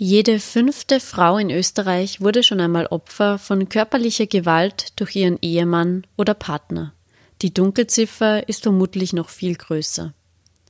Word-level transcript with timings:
Jede 0.00 0.38
fünfte 0.38 1.00
Frau 1.00 1.38
in 1.38 1.50
Österreich 1.50 2.20
wurde 2.20 2.44
schon 2.44 2.60
einmal 2.60 2.86
Opfer 2.86 3.36
von 3.36 3.68
körperlicher 3.68 4.28
Gewalt 4.28 4.92
durch 4.94 5.16
ihren 5.16 5.40
Ehemann 5.42 6.06
oder 6.16 6.34
Partner. 6.34 6.92
Die 7.42 7.52
Dunkelziffer 7.52 8.48
ist 8.48 8.62
vermutlich 8.62 9.12
noch 9.12 9.28
viel 9.28 9.56
größer. 9.56 10.14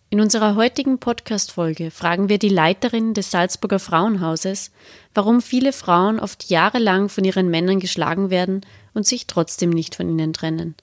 In 0.09 0.23
unserer 0.23 0.57
heutigen 0.57 0.99
Podcast-Folge 0.99 1.91
fragen 1.91 2.31
wir 2.31 2.39
die 2.39 2.49
Leiterin 2.49 3.13
des 3.13 3.31
Salzburger 3.31 3.79
Frauenhauses, 3.79 4.71
warum 5.13 5.43
viele 5.43 5.75
Frauen 5.75 6.21
oft 6.21 6.49
jahrelang 6.49 7.11
von 7.11 7.23
ihren 7.23 7.51
Männern 7.51 7.81
geschlagen 7.81 8.31
werden 8.31 8.63
und 8.95 9.07
sich 9.07 9.27
trotzdem 9.27 9.69
nicht 9.69 9.95
von 9.95 10.09
ihnen 10.09 10.33
trennen. 10.33 10.75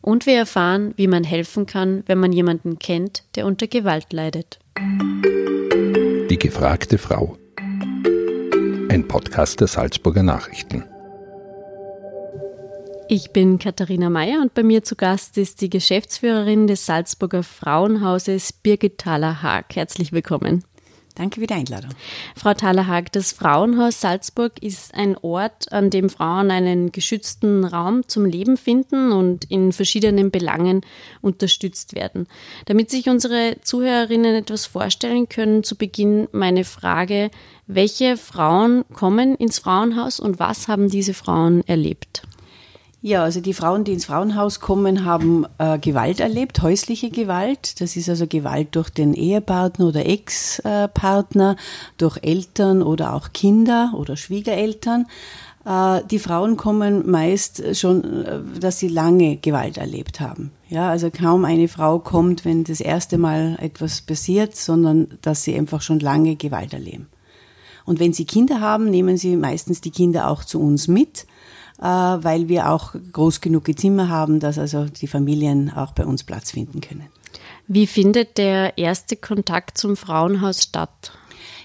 Und 0.00 0.26
wir 0.26 0.34
erfahren, 0.34 0.92
wie 0.96 1.06
man 1.06 1.22
helfen 1.22 1.66
kann, 1.66 2.02
wenn 2.06 2.18
man 2.18 2.32
jemanden 2.32 2.80
kennt, 2.80 3.22
der 3.36 3.46
unter 3.46 3.68
Gewalt 3.68 4.12
leidet. 4.12 4.58
Die 4.76 6.38
gefragte 6.40 6.98
Frau 6.98 7.38
ein 8.92 9.08
Podcast 9.08 9.58
der 9.58 9.68
Salzburger 9.68 10.22
Nachrichten. 10.22 10.84
Ich 13.08 13.30
bin 13.32 13.58
Katharina 13.58 14.10
Mayer 14.10 14.42
und 14.42 14.52
bei 14.52 14.62
mir 14.62 14.82
zu 14.82 14.96
Gast 14.96 15.38
ist 15.38 15.62
die 15.62 15.70
Geschäftsführerin 15.70 16.66
des 16.66 16.84
Salzburger 16.84 17.42
Frauenhauses 17.42 18.52
Birgit 18.52 18.98
Thaler-Haag. 18.98 19.74
Herzlich 19.76 20.12
willkommen. 20.12 20.62
Danke 21.14 21.40
für 21.40 21.46
die 21.46 21.54
Einladung. 21.54 21.90
Frau 22.34 22.54
Thalerhag, 22.54 23.12
das 23.12 23.32
Frauenhaus 23.32 24.00
Salzburg 24.00 24.62
ist 24.62 24.94
ein 24.94 25.16
Ort, 25.18 25.70
an 25.70 25.90
dem 25.90 26.08
Frauen 26.08 26.50
einen 26.50 26.90
geschützten 26.90 27.64
Raum 27.64 28.08
zum 28.08 28.24
Leben 28.24 28.56
finden 28.56 29.12
und 29.12 29.44
in 29.50 29.72
verschiedenen 29.72 30.30
Belangen 30.30 30.80
unterstützt 31.20 31.94
werden. 31.94 32.26
Damit 32.64 32.90
sich 32.90 33.08
unsere 33.10 33.56
Zuhörerinnen 33.60 34.34
etwas 34.34 34.64
vorstellen 34.64 35.28
können, 35.28 35.64
zu 35.64 35.76
Beginn 35.76 36.28
meine 36.32 36.64
Frage, 36.64 37.30
welche 37.66 38.16
Frauen 38.16 38.84
kommen 38.94 39.34
ins 39.36 39.58
Frauenhaus 39.58 40.18
und 40.18 40.38
was 40.38 40.66
haben 40.68 40.88
diese 40.88 41.14
Frauen 41.14 41.62
erlebt? 41.66 42.22
Ja, 43.04 43.24
also 43.24 43.40
die 43.40 43.52
Frauen, 43.52 43.82
die 43.82 43.92
ins 43.92 44.04
Frauenhaus 44.04 44.60
kommen, 44.60 45.04
haben 45.04 45.44
äh, 45.58 45.76
Gewalt 45.80 46.20
erlebt, 46.20 46.62
häusliche 46.62 47.10
Gewalt. 47.10 47.80
Das 47.80 47.96
ist 47.96 48.08
also 48.08 48.28
Gewalt 48.28 48.76
durch 48.76 48.90
den 48.90 49.12
Ehepartner 49.12 49.88
oder 49.88 50.06
Ex-Partner, 50.06 51.56
durch 51.98 52.18
Eltern 52.22 52.80
oder 52.80 53.14
auch 53.14 53.32
Kinder 53.32 53.92
oder 53.96 54.16
Schwiegereltern. 54.16 55.06
Äh, 55.64 56.02
die 56.12 56.20
Frauen 56.20 56.56
kommen 56.56 57.10
meist 57.10 57.76
schon, 57.76 58.24
äh, 58.24 58.40
dass 58.60 58.78
sie 58.78 58.86
lange 58.86 59.36
Gewalt 59.36 59.78
erlebt 59.78 60.20
haben. 60.20 60.52
Ja, 60.68 60.88
also 60.88 61.10
kaum 61.10 61.44
eine 61.44 61.66
Frau 61.66 61.98
kommt, 61.98 62.44
wenn 62.44 62.62
das 62.62 62.80
erste 62.80 63.18
Mal 63.18 63.58
etwas 63.60 64.02
passiert, 64.02 64.54
sondern 64.54 65.18
dass 65.22 65.42
sie 65.42 65.56
einfach 65.56 65.82
schon 65.82 65.98
lange 65.98 66.36
Gewalt 66.36 66.72
erleben. 66.72 67.08
Und 67.84 67.98
wenn 67.98 68.12
sie 68.12 68.26
Kinder 68.26 68.60
haben, 68.60 68.90
nehmen 68.90 69.16
sie 69.16 69.36
meistens 69.36 69.80
die 69.80 69.90
Kinder 69.90 70.28
auch 70.28 70.44
zu 70.44 70.60
uns 70.60 70.86
mit 70.86 71.26
weil 71.88 72.48
wir 72.48 72.70
auch 72.70 72.94
groß 73.12 73.40
genug 73.40 73.66
Zimmer 73.78 74.08
haben, 74.08 74.40
dass 74.40 74.58
also 74.58 74.84
die 74.84 75.06
Familien 75.06 75.72
auch 75.74 75.92
bei 75.92 76.06
uns 76.06 76.22
Platz 76.22 76.52
finden 76.52 76.80
können. 76.80 77.08
Wie 77.66 77.86
findet 77.86 78.38
der 78.38 78.76
erste 78.78 79.16
Kontakt 79.16 79.78
zum 79.78 79.96
Frauenhaus 79.96 80.62
statt? 80.62 81.12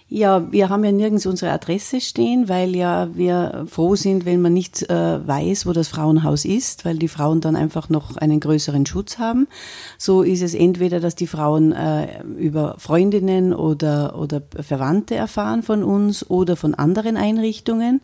Ja, 0.09 0.49
wir 0.53 0.69
haben 0.69 0.85
ja 0.85 0.93
nirgends 0.93 1.25
unsere 1.25 1.51
Adresse 1.51 1.99
stehen, 1.99 2.47
weil 2.47 2.77
ja 2.77 3.09
wir 3.13 3.65
froh 3.67 3.95
sind, 3.95 4.25
wenn 4.25 4.41
man 4.41 4.53
nicht 4.53 4.89
äh, 4.89 5.27
weiß, 5.27 5.65
wo 5.65 5.73
das 5.73 5.89
Frauenhaus 5.89 6.45
ist, 6.45 6.85
weil 6.85 6.97
die 6.97 7.09
Frauen 7.09 7.41
dann 7.41 7.57
einfach 7.57 7.89
noch 7.89 8.15
einen 8.15 8.39
größeren 8.39 8.85
Schutz 8.85 9.17
haben. 9.17 9.47
So 9.97 10.21
ist 10.21 10.41
es 10.41 10.53
entweder, 10.53 11.02
dass 11.02 11.15
die 11.15 11.27
Frauen 11.27 11.73
äh, 11.73 12.23
über 12.23 12.75
Freundinnen 12.77 13.53
oder, 13.53 14.17
oder 14.17 14.41
Verwandte 14.61 15.15
erfahren 15.15 15.61
von 15.61 15.83
uns 15.83 16.29
oder 16.29 16.55
von 16.55 16.73
anderen 16.73 17.17
Einrichtungen. 17.17 17.99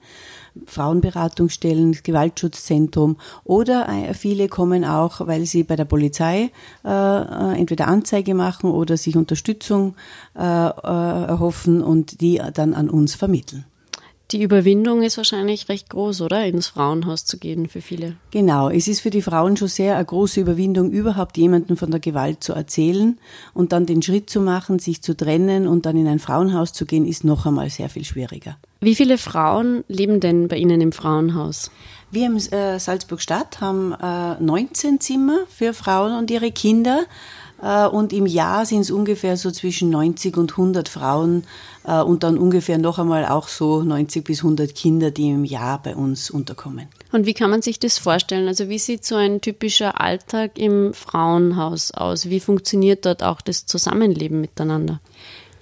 Frauenberatungsstellen, 0.65 1.97
Gewaltschutzzentrum 2.03 3.17
oder 3.43 3.87
äh, 3.89 4.13
viele 4.13 4.47
kommen 4.47 4.85
auch, 4.85 5.25
weil 5.27 5.45
sie 5.45 5.63
bei 5.63 5.75
der 5.75 5.85
Polizei 5.85 6.51
äh, 6.85 6.89
äh, 6.89 7.59
entweder 7.59 7.87
Anzeige 7.87 8.33
machen 8.33 8.69
oder 8.69 8.97
sich 8.97 9.17
Unterstützung 9.17 9.95
äh, 10.35 10.41
äh, 10.41 10.43
erhoffen 10.43 11.81
und 11.81 12.21
die 12.21 12.41
dann 12.53 12.73
an 12.73 12.89
uns 12.89 13.15
vermitteln. 13.15 13.65
Die 14.31 14.41
Überwindung 14.41 15.03
ist 15.03 15.17
wahrscheinlich 15.17 15.69
recht 15.69 15.91
groß, 15.91 16.21
oder? 16.21 16.43
Ins 16.45 16.67
Frauenhaus 16.67 17.23
zu 17.23 17.37
gehen 17.37 17.67
für 17.67 17.81
viele. 17.81 18.15
Genau, 18.31 18.69
es 18.69 18.87
ist 18.87 19.01
für 19.01 19.11
die 19.11 19.21
Frauen 19.21 19.57
schon 19.57 19.67
sehr 19.67 19.95
eine 19.95 20.05
große 20.05 20.41
Überwindung, 20.41 20.89
überhaupt 20.89 21.37
jemanden 21.37 21.77
von 21.77 21.91
der 21.91 21.99
Gewalt 21.99 22.43
zu 22.43 22.53
erzählen 22.53 23.19
und 23.53 23.73
dann 23.73 23.85
den 23.85 24.01
Schritt 24.01 24.31
zu 24.31 24.41
machen, 24.41 24.79
sich 24.79 25.03
zu 25.03 25.15
trennen 25.15 25.67
und 25.67 25.85
dann 25.85 25.97
in 25.97 26.07
ein 26.07 26.17
Frauenhaus 26.17 26.73
zu 26.73 26.87
gehen, 26.87 27.05
ist 27.05 27.23
noch 27.23 27.45
einmal 27.45 27.69
sehr 27.69 27.89
viel 27.89 28.05
schwieriger. 28.05 28.57
Wie 28.83 28.95
viele 28.95 29.17
Frauen 29.17 29.85
leben 29.87 30.19
denn 30.19 30.49
bei 30.49 30.57
Ihnen 30.57 30.81
im 30.81 30.91
Frauenhaus? 30.91 31.71
Wir 32.11 32.25
im 32.25 32.35
äh, 32.35 32.77
Salzburg 32.79 33.21
Stadt 33.21 33.61
haben 33.61 33.93
äh, 33.93 34.43
19 34.43 34.99
Zimmer 34.99 35.39
für 35.47 35.73
Frauen 35.73 36.17
und 36.17 36.29
ihre 36.29 36.51
Kinder. 36.51 37.05
Äh, 37.61 37.87
und 37.87 38.11
im 38.11 38.25
Jahr 38.25 38.65
sind 38.65 38.81
es 38.81 38.91
ungefähr 38.91 39.37
so 39.37 39.51
zwischen 39.51 39.89
90 39.89 40.35
und 40.35 40.51
100 40.51 40.89
Frauen 40.89 41.45
äh, 41.85 42.01
und 42.01 42.23
dann 42.23 42.37
ungefähr 42.37 42.77
noch 42.77 42.99
einmal 42.99 43.25
auch 43.25 43.47
so 43.47 43.83
90 43.83 44.25
bis 44.25 44.39
100 44.39 44.75
Kinder, 44.75 45.11
die 45.11 45.29
im 45.29 45.45
Jahr 45.45 45.81
bei 45.81 45.95
uns 45.95 46.29
unterkommen. 46.29 46.87
Und 47.13 47.25
wie 47.25 47.33
kann 47.33 47.49
man 47.49 47.61
sich 47.61 47.79
das 47.79 47.99
vorstellen? 47.99 48.49
Also 48.49 48.67
wie 48.67 48.79
sieht 48.79 49.05
so 49.05 49.15
ein 49.15 49.39
typischer 49.39 50.01
Alltag 50.01 50.59
im 50.59 50.93
Frauenhaus 50.93 51.91
aus? 51.91 52.29
Wie 52.29 52.41
funktioniert 52.41 53.05
dort 53.05 53.23
auch 53.23 53.39
das 53.39 53.65
Zusammenleben 53.65 54.41
miteinander? 54.41 54.99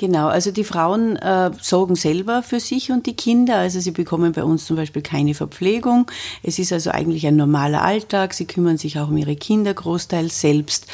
Genau, 0.01 0.29
also 0.29 0.49
die 0.49 0.63
Frauen 0.63 1.15
äh, 1.17 1.51
sorgen 1.61 1.93
selber 1.93 2.41
für 2.41 2.59
sich 2.59 2.91
und 2.91 3.05
die 3.05 3.15
Kinder. 3.15 3.57
Also 3.57 3.79
sie 3.79 3.91
bekommen 3.91 4.31
bei 4.31 4.43
uns 4.43 4.65
zum 4.65 4.75
Beispiel 4.75 5.03
keine 5.03 5.35
Verpflegung. 5.35 6.09
Es 6.41 6.57
ist 6.57 6.73
also 6.73 6.89
eigentlich 6.89 7.27
ein 7.27 7.35
normaler 7.35 7.83
Alltag. 7.83 8.33
Sie 8.33 8.45
kümmern 8.45 8.77
sich 8.77 8.97
auch 8.97 9.09
um 9.09 9.17
ihre 9.17 9.35
Kinder 9.35 9.75
großteils 9.75 10.41
selbst. 10.41 10.87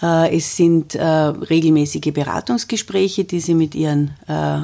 Äh, 0.00 0.34
es 0.34 0.56
sind 0.56 0.94
äh, 0.94 1.04
regelmäßige 1.04 2.14
Beratungsgespräche, 2.14 3.24
die 3.24 3.40
sie 3.40 3.52
mit 3.52 3.74
ihren 3.74 4.12
äh, 4.28 4.60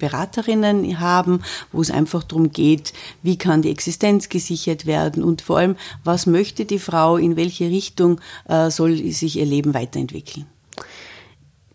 Beraterinnen 0.00 0.98
haben, 0.98 1.40
wo 1.70 1.80
es 1.80 1.92
einfach 1.92 2.24
darum 2.24 2.50
geht, 2.50 2.92
wie 3.22 3.38
kann 3.38 3.62
die 3.62 3.70
Existenz 3.70 4.28
gesichert 4.30 4.84
werden 4.84 5.22
und 5.22 5.42
vor 5.42 5.58
allem, 5.58 5.76
was 6.02 6.26
möchte 6.26 6.64
die 6.64 6.80
Frau, 6.80 7.18
in 7.18 7.36
welche 7.36 7.70
Richtung 7.70 8.20
äh, 8.48 8.68
soll 8.70 8.96
sich 9.12 9.36
ihr 9.38 9.46
Leben 9.46 9.74
weiterentwickeln. 9.74 10.44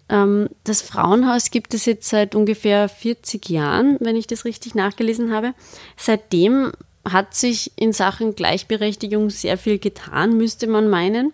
Ähm, 0.09 0.49
das 0.63 0.81
Frauenhaus 0.81 1.51
gibt 1.51 1.73
es 1.73 1.85
jetzt 1.85 2.09
seit 2.09 2.35
ungefähr 2.35 2.89
40 2.89 3.49
Jahren, 3.49 3.97
wenn 3.99 4.15
ich 4.15 4.27
das 4.27 4.45
richtig 4.45 4.75
nachgelesen 4.75 5.31
habe. 5.31 5.53
Seitdem 5.97 6.71
hat 7.07 7.33
sich 7.33 7.71
in 7.75 7.93
Sachen 7.93 8.35
Gleichberechtigung 8.35 9.29
sehr 9.29 9.57
viel 9.57 9.79
getan, 9.79 10.37
müsste 10.37 10.67
man 10.67 10.89
meinen. 10.89 11.33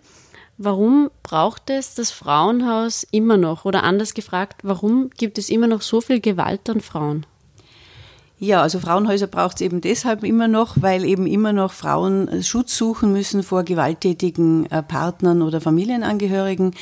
Warum 0.57 1.09
braucht 1.21 1.69
es 1.69 1.95
das 1.95 2.11
Frauenhaus 2.11 3.05
immer 3.11 3.35
noch? 3.35 3.65
Oder 3.65 3.83
anders 3.83 4.13
gefragt, 4.13 4.61
warum 4.63 5.09
gibt 5.17 5.37
es 5.37 5.49
immer 5.49 5.67
noch 5.67 5.81
so 5.81 5.99
viel 5.99 6.21
Gewalt 6.21 6.69
an 6.69 6.79
Frauen? 6.79 7.25
Ja, 8.37 8.61
also 8.61 8.79
Frauenhäuser 8.79 9.27
braucht 9.27 9.55
es 9.55 9.61
eben 9.61 9.79
deshalb 9.79 10.23
immer 10.23 10.47
noch, 10.47 10.75
weil 10.81 11.05
eben 11.05 11.25
immer 11.25 11.53
noch 11.53 11.71
Frauen 11.71 12.43
Schutz 12.43 12.77
suchen 12.77 13.13
müssen 13.13 13.43
vor 13.43 13.63
gewalttätigen 13.63 14.69
äh, 14.71 14.83
Partnern 14.83 15.41
oder 15.41 15.61
Familienangehörigen. 15.61 16.73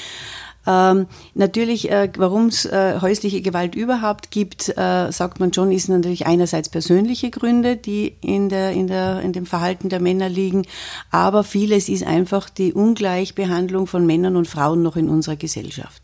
Ähm, 0.66 1.08
natürlich, 1.34 1.92
äh, 1.92 2.10
warum 2.18 2.48
es 2.48 2.66
äh, 2.66 3.00
häusliche 3.02 3.42
Gewalt 3.42 3.76
überhaupt 3.76 4.32
gibt, 4.32 4.70
äh, 4.70 5.12
sagt 5.12 5.40
man 5.40 5.52
schon, 5.52 5.72
ist 5.72 5.90
natürlich 5.90 6.26
einerseits 6.26 6.70
persönliche 6.70 7.32
Gründe, 7.32 7.76
die 7.76 8.16
in, 8.22 8.50
der, 8.50 8.72
in, 8.72 8.88
der, 8.88 9.22
in 9.22 9.34
dem 9.34 9.46
Verhalten 9.46 9.90
der 9.90 10.00
Männer 10.00 10.30
liegen, 10.30 10.66
aber 11.12 11.44
vieles 11.44 11.90
ist 11.90 12.06
einfach 12.06 12.50
die 12.50 12.74
Ungleichbehandlung 12.74 13.88
von 13.88 14.06
Männern 14.06 14.38
und 14.38 14.48
Frauen 14.48 14.82
noch 14.84 14.96
in 14.96 15.10
unserer 15.10 15.36
Gesellschaft. 15.36 16.02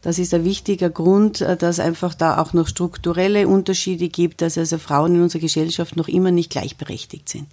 Das 0.00 0.18
ist 0.18 0.32
ein 0.32 0.44
wichtiger 0.44 0.90
Grund, 0.90 1.40
äh, 1.40 1.56
dass 1.56 1.78
einfach 1.78 2.14
da 2.14 2.40
auch 2.40 2.52
noch 2.52 2.66
strukturelle 2.66 3.46
Unterschiede 3.46 4.08
gibt, 4.08 4.42
dass 4.42 4.58
also 4.58 4.78
Frauen 4.78 5.16
in 5.16 5.22
unserer 5.22 5.42
Gesellschaft 5.42 5.96
noch 5.96 6.08
immer 6.08 6.30
nicht 6.32 6.50
gleichberechtigt 6.50 7.28
sind. 7.28 7.46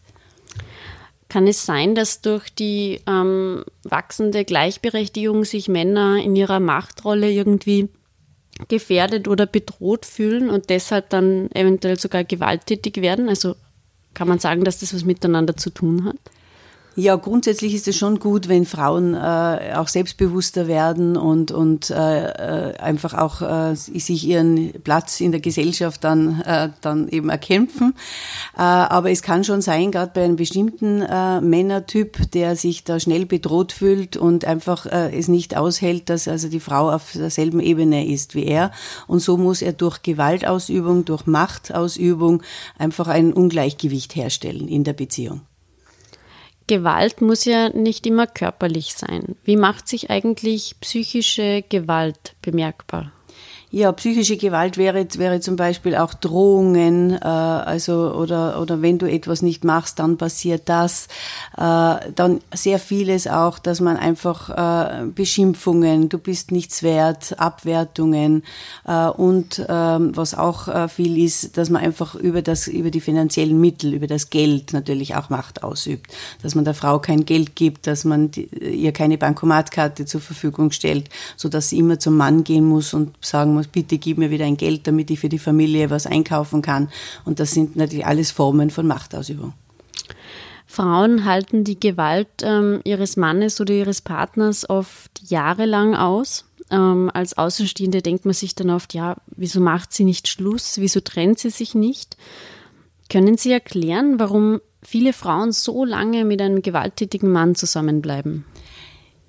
Kann 1.27 1.48
es 1.48 1.66
sein, 1.66 1.95
dass 1.95 2.22
durch 2.22 2.50
die 2.54 3.01
ähm, 3.07 3.63
wachsende 3.83 4.45
Gleichberechtigung 4.45 5.44
sich 5.44 5.68
Männer 5.68 6.18
in 6.22 6.36
ihrer 6.36 6.60
Machtrolle 6.60 7.31
irgendwie 7.31 7.89
gefährdet 8.68 9.27
oder 9.27 9.45
bedroht 9.45 10.06
fühlen 10.06 10.50
und 10.50 10.69
deshalb 10.69 11.10
dann 11.10 11.50
eventuell 11.51 12.00
sogar 12.00 12.24
gewalttätig 12.24 12.98
werden? 12.98 13.27
Also 13.27 13.56
kann 14.13 14.27
man 14.27 14.39
sagen, 14.39 14.63
dass 14.63 14.80
das 14.80 14.94
was 14.94 15.04
miteinander 15.04 15.57
zu 15.57 15.72
tun 15.72 16.06
hat? 16.06 16.18
Ja, 16.97 17.18
grundsätzlich 17.18 17.74
ist 17.74 17.89
es 17.89 17.97
schon 17.97 18.19
gut, 18.19 18.47
wenn 18.47 18.65
Frauen 18.65 19.15
äh, 19.15 19.74
auch 19.75 19.89
selbstbewusster 19.89 20.65
werden 20.68 21.18
und, 21.18 21.51
und 21.51 21.89
äh, 21.89 22.30
äh 22.30 22.77
einfach 22.77 23.13
auch 23.13 23.42
äh, 23.42 23.75
sich 23.75 24.25
ihren 24.25 24.71
Platz 24.81 25.19
in 25.19 25.33
der 25.33 25.42
Gesellschaft 25.42 26.06
dann, 26.06 26.39
äh, 26.42 26.69
dann 26.80 27.09
eben 27.09 27.27
erkämpfen. 27.27 27.95
Äh, 28.56 28.62
aber 28.62 29.12
es 29.12 29.24
kann 29.24 29.44
schon 29.44 29.59
sein, 29.59 29.92
gerade 29.92 30.13
bei 30.15 30.24
einem 30.24 30.38
bestimmten 30.38 31.01
äh, 31.01 31.42
Männertyp, 31.42 32.31
der 32.31 32.56
sich 32.56 32.86
da 32.86 32.97
schnell 32.97 33.25
bedroht 33.25 33.74
fühlt 33.74 34.15
und 34.15 34.45
einfach 34.45 34.86
äh, 34.86 35.13
es 35.18 35.27
nicht 35.27 35.57
aushält, 35.57 36.09
dass 36.09 36.30
also 36.30 36.47
die 36.47 36.62
Frau 36.62 36.89
auf 36.89 37.12
derselben 37.12 37.59
Ebene 37.59 38.07
ist 38.07 38.36
wie 38.36 38.45
er. 38.45 38.71
Und 39.06 39.19
so 39.19 39.36
muss 39.36 39.62
er 39.62 39.74
durch 39.74 40.01
Gewaltausübung, 40.01 41.03
durch 41.03 41.25
Machtausübung 41.25 42.42
einfach 42.77 43.09
ein 43.09 43.33
Ungleichgewicht 43.33 44.15
herstellen 44.15 44.69
in 44.69 44.86
der 44.86 44.94
Beziehung. 44.94 45.42
Gewalt 46.67 47.21
muss 47.21 47.45
ja 47.45 47.69
nicht 47.69 48.07
immer 48.07 48.25
körperlich 48.25 48.95
sein. 48.95 49.35
Wie 49.44 49.57
macht 49.57 49.88
sich 49.88 50.09
eigentlich 50.09 50.75
psychische 50.81 51.63
Gewalt 51.69 52.35
bemerkbar? 52.41 53.12
Ja, 53.75 53.92
psychische 53.92 54.38
Gewalt 54.38 54.77
wäre, 54.77 55.06
wäre 55.18 55.42
zum 55.42 55.57
Beispiel 55.57 55.98
auch 55.98 56.13
Drohungen, 56.13 57.12
äh, 57.12 57.25
also 57.25 58.13
oder, 58.13 58.62
oder 58.62 58.81
wenn 58.81 59.00
du 59.00 59.06
etwas 59.06 59.42
nicht 59.42 59.66
machst, 59.66 60.00
dann 60.00 60.16
passiert 60.16 60.69
das. 60.69 61.10
Äh, 61.57 61.95
dann 62.16 62.39
sehr 62.54 62.80
vieles 62.80 63.27
auch, 63.27 63.60
dass 63.60 63.81
man 63.81 63.98
einfach 63.98 64.50
äh, 64.50 65.07
Beschimpfungen, 65.07 66.07
du 66.07 66.19
bist 66.19 66.54
nichts 66.54 66.83
wert, 66.83 67.38
Abwertungen 67.38 68.44
äh, 68.86 69.07
und 69.07 69.60
äh, 69.60 69.68
was 69.68 70.36
auch 70.36 70.69
äh, 70.69 70.88
viel 70.88 71.21
ist, 71.21 71.57
dass 71.57 71.69
man 71.69 71.83
einfach 71.83 72.16
über 72.16 72.42
das, 72.42 72.68
über 72.68 72.92
die 72.92 73.01
finanziellen 73.01 73.60
Mittel, 73.60 73.94
über 73.94 74.07
das 74.07 74.30
Geld 74.30 74.71
natürlich 74.71 75.16
auch 75.16 75.30
Macht 75.30 75.63
ausübt. 75.63 76.13
Dass 76.42 76.56
man 76.56 76.63
der 76.63 76.75
Frau 76.75 77.00
kein 77.00 77.25
Geld 77.25 77.57
gibt, 77.57 77.88
dass 77.88 78.06
man 78.06 78.31
die, 78.31 78.45
ihr 78.45 78.94
keine 78.94 79.18
Bankomatkarte 79.18 80.06
zur 80.06 80.21
Verfügung 80.21 80.71
stellt, 80.71 81.10
so 81.36 81.50
dass 81.50 81.68
sie 81.68 81.80
immer 81.80 82.00
zum 82.00 82.16
Mann 82.16 82.45
gehen 82.45 82.63
muss 82.63 82.94
und 82.94 83.18
sagen 83.19 83.54
muss, 83.54 83.64
bitte 83.67 83.97
gib 83.97 84.17
mir 84.17 84.29
wieder 84.29 84.45
ein 84.45 84.57
Geld, 84.57 84.88
damit 84.88 85.12
ich 85.12 85.19
für 85.19 85.29
die 85.29 85.39
Familie 85.39 85.89
was 85.89 86.07
einkaufen 86.07 86.62
kann. 86.62 86.89
Und 87.23 87.39
das 87.39 87.51
sind 87.51 87.75
natürlich 87.75 88.06
alles 88.06 88.31
Formen 88.31 88.69
von 88.69 88.88
Machtausübung. 88.88 89.53
Frauen 90.67 91.25
halten 91.25 91.63
die 91.63 91.79
Gewalt 91.79 92.27
ähm, 92.41 92.81
ihres 92.83 93.17
Mannes 93.17 93.62
oder 93.62 93.73
ihres 93.73 94.01
Partners 94.01 94.69
oft 94.69 95.21
jahrelang 95.29 95.95
aus. 95.95 96.45
Ähm, 96.71 97.12
als 97.13 97.38
Außenstehende 97.38 98.01
denkt 98.01 98.25
man 98.25 98.33
sich 98.33 98.56
dann 98.56 98.71
oft, 98.71 98.94
ja, 98.94 99.17
wieso 99.27 99.62
macht 99.62 99.94
sie 99.94 100.03
nicht 100.03 100.27
Schluss? 100.27 100.77
Wieso 100.79 101.00
trennt 101.00 101.39
sie 101.39 101.51
sich 101.51 101.75
nicht? 101.75 102.18
Können 103.09 103.38
Sie 103.38 103.51
erklären, 103.51 104.19
warum 104.19 104.61
viele 104.81 105.13
Frauen 105.13 105.51
so 105.51 105.85
lange 105.85 106.25
mit 106.25 106.41
einem 106.41 106.61
gewalttätigen 106.61 107.31
Mann 107.31 107.56
zusammenbleiben? 107.56 108.45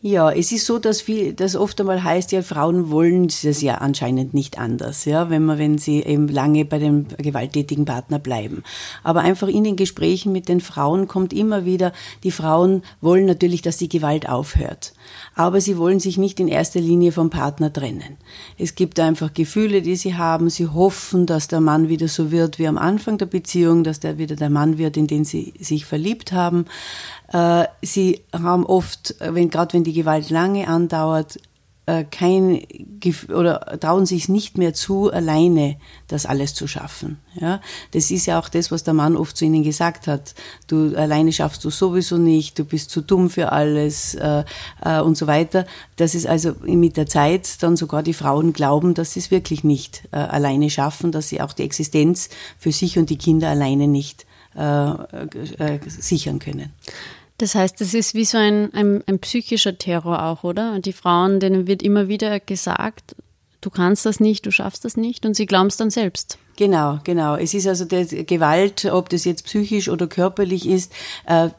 Ja, 0.02 0.30
es 0.30 0.52
ist 0.52 0.66
so, 0.66 0.78
dass 0.78 1.00
viel, 1.00 1.32
das 1.32 1.56
oft 1.56 1.80
einmal 1.80 2.04
heißt, 2.04 2.30
ja, 2.30 2.42
Frauen 2.42 2.90
wollen 2.90 3.26
es 3.26 3.62
ja 3.62 3.76
anscheinend 3.76 4.34
nicht 4.34 4.58
anders, 4.58 5.06
ja, 5.06 5.30
wenn 5.30 5.44
man, 5.44 5.58
wenn 5.58 5.78
sie 5.78 6.02
eben 6.02 6.28
lange 6.28 6.66
bei 6.66 6.78
dem 6.78 7.06
gewalttätigen 7.16 7.86
Partner 7.86 8.18
bleiben. 8.18 8.62
Aber 9.02 9.22
einfach 9.22 9.48
in 9.48 9.64
den 9.64 9.74
Gesprächen 9.74 10.32
mit 10.32 10.48
den 10.50 10.60
Frauen 10.60 11.08
kommt 11.08 11.32
immer 11.32 11.64
wieder, 11.64 11.92
die 12.24 12.30
Frauen 12.30 12.82
wollen 13.00 13.24
natürlich, 13.24 13.62
dass 13.62 13.78
die 13.78 13.88
Gewalt 13.88 14.28
aufhört. 14.28 14.92
Aber 15.34 15.62
sie 15.62 15.78
wollen 15.78 15.98
sich 15.98 16.18
nicht 16.18 16.40
in 16.40 16.48
erster 16.48 16.80
Linie 16.80 17.10
vom 17.10 17.30
Partner 17.30 17.72
trennen. 17.72 18.18
Es 18.58 18.74
gibt 18.74 19.00
einfach 19.00 19.32
Gefühle, 19.32 19.80
die 19.80 19.96
sie 19.96 20.14
haben. 20.14 20.50
Sie 20.50 20.68
hoffen, 20.68 21.24
dass 21.24 21.48
der 21.48 21.60
Mann 21.60 21.88
wieder 21.88 22.08
so 22.08 22.30
wird 22.30 22.58
wie 22.58 22.68
am 22.68 22.78
Anfang 22.78 23.16
der 23.16 23.26
Beziehung, 23.26 23.82
dass 23.82 23.98
der 23.98 24.18
wieder 24.18 24.36
der 24.36 24.50
Mann 24.50 24.76
wird, 24.76 24.98
in 24.98 25.06
den 25.06 25.24
sie 25.24 25.54
sich 25.58 25.86
verliebt 25.86 26.32
haben. 26.32 26.66
Äh, 27.32 27.64
sie 27.82 28.22
haben 28.32 28.64
oft, 28.66 29.14
wenn, 29.20 29.50
gerade 29.50 29.74
wenn 29.74 29.84
die 29.84 29.92
Gewalt 29.92 30.30
lange 30.30 30.68
andauert, 30.68 31.38
äh, 31.86 32.04
kein 32.04 32.62
oder 33.32 33.78
trauen 33.78 34.06
sich 34.06 34.28
nicht 34.28 34.58
mehr 34.58 34.74
zu, 34.74 35.12
alleine 35.12 35.76
das 36.08 36.26
alles 36.26 36.52
zu 36.52 36.66
schaffen. 36.66 37.18
Ja, 37.40 37.60
das 37.92 38.10
ist 38.10 38.26
ja 38.26 38.40
auch 38.40 38.48
das, 38.48 38.72
was 38.72 38.82
der 38.82 38.94
Mann 38.94 39.16
oft 39.16 39.36
zu 39.36 39.44
ihnen 39.44 39.62
gesagt 39.62 40.08
hat. 40.08 40.34
Du 40.66 40.96
alleine 40.96 41.32
schaffst 41.32 41.64
du 41.64 41.70
sowieso 41.70 42.18
nicht, 42.18 42.58
du 42.58 42.64
bist 42.64 42.90
zu 42.90 43.02
dumm 43.02 43.30
für 43.30 43.52
alles 43.52 44.14
äh, 44.16 44.44
äh, 44.84 45.00
und 45.00 45.16
so 45.16 45.28
weiter. 45.28 45.64
Das 45.94 46.14
ist 46.16 46.26
also 46.26 46.54
mit 46.64 46.96
der 46.96 47.06
Zeit 47.06 47.62
dann 47.62 47.76
sogar 47.76 48.02
die 48.02 48.14
Frauen 48.14 48.52
glauben, 48.52 48.94
dass 48.94 49.12
sie 49.12 49.20
es 49.20 49.30
wirklich 49.30 49.62
nicht 49.62 50.02
äh, 50.10 50.16
alleine 50.16 50.70
schaffen, 50.70 51.12
dass 51.12 51.28
sie 51.28 51.40
auch 51.40 51.52
die 51.52 51.62
Existenz 51.62 52.30
für 52.58 52.72
sich 52.72 52.98
und 52.98 53.10
die 53.10 53.18
Kinder 53.18 53.48
alleine 53.48 53.86
nicht 53.86 54.26
äh, 54.56 54.90
äh, 55.58 55.78
sichern 55.86 56.38
können. 56.38 56.72
Das 57.38 57.54
heißt, 57.54 57.80
es 57.82 57.92
ist 57.92 58.14
wie 58.14 58.24
so 58.24 58.38
ein, 58.38 58.72
ein, 58.72 59.04
ein 59.06 59.18
psychischer 59.18 59.76
Terror 59.76 60.24
auch, 60.24 60.42
oder? 60.42 60.78
Die 60.80 60.94
Frauen, 60.94 61.38
denen 61.38 61.66
wird 61.66 61.82
immer 61.82 62.08
wieder 62.08 62.40
gesagt, 62.40 63.14
du 63.60 63.68
kannst 63.68 64.06
das 64.06 64.20
nicht, 64.20 64.46
du 64.46 64.50
schaffst 64.50 64.84
das 64.84 64.96
nicht 64.96 65.26
und 65.26 65.34
sie 65.34 65.46
glauben 65.46 65.66
es 65.66 65.76
dann 65.76 65.90
selbst. 65.90 66.38
Genau, 66.56 66.98
genau. 67.04 67.36
Es 67.36 67.52
ist 67.52 67.66
also 67.66 67.84
der 67.84 68.06
Gewalt, 68.06 68.86
ob 68.86 69.10
das 69.10 69.24
jetzt 69.24 69.44
psychisch 69.44 69.90
oder 69.90 70.06
körperlich 70.06 70.66
ist, 70.66 70.92
äh, 71.26 71.50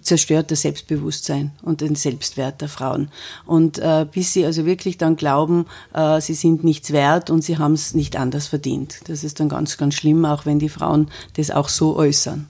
zerstört 0.00 0.50
das 0.50 0.62
Selbstbewusstsein 0.62 1.52
und 1.62 1.80
den 1.80 1.94
Selbstwert 1.94 2.60
der 2.60 2.68
Frauen. 2.68 3.08
Und 3.44 3.78
äh, 3.78 4.06
bis 4.10 4.32
sie 4.32 4.44
also 4.44 4.64
wirklich 4.64 4.98
dann 4.98 5.16
glauben, 5.16 5.66
äh, 5.92 6.20
sie 6.20 6.34
sind 6.34 6.64
nichts 6.64 6.92
wert 6.92 7.30
und 7.30 7.42
sie 7.42 7.58
haben 7.58 7.74
es 7.74 7.94
nicht 7.94 8.16
anders 8.16 8.46
verdient. 8.46 9.00
Das 9.08 9.24
ist 9.24 9.40
dann 9.40 9.48
ganz, 9.48 9.76
ganz 9.76 9.94
schlimm, 9.94 10.24
auch 10.24 10.46
wenn 10.46 10.58
die 10.58 10.68
Frauen 10.68 11.08
das 11.34 11.50
auch 11.50 11.68
so 11.68 11.96
äußern. 11.96 12.48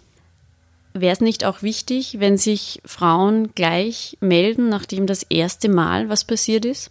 Wäre 0.95 1.13
es 1.13 1.21
nicht 1.21 1.45
auch 1.45 1.63
wichtig, 1.63 2.17
wenn 2.21 2.39
sich 2.39 2.81
Frauen 2.85 3.55
gleich 3.55 4.17
melden, 4.21 4.71
nachdem 4.71 5.07
das 5.07 5.25
erste 5.25 5.69
Mal 5.69 6.09
was 6.09 6.25
passiert 6.25 6.65
ist? 6.65 6.91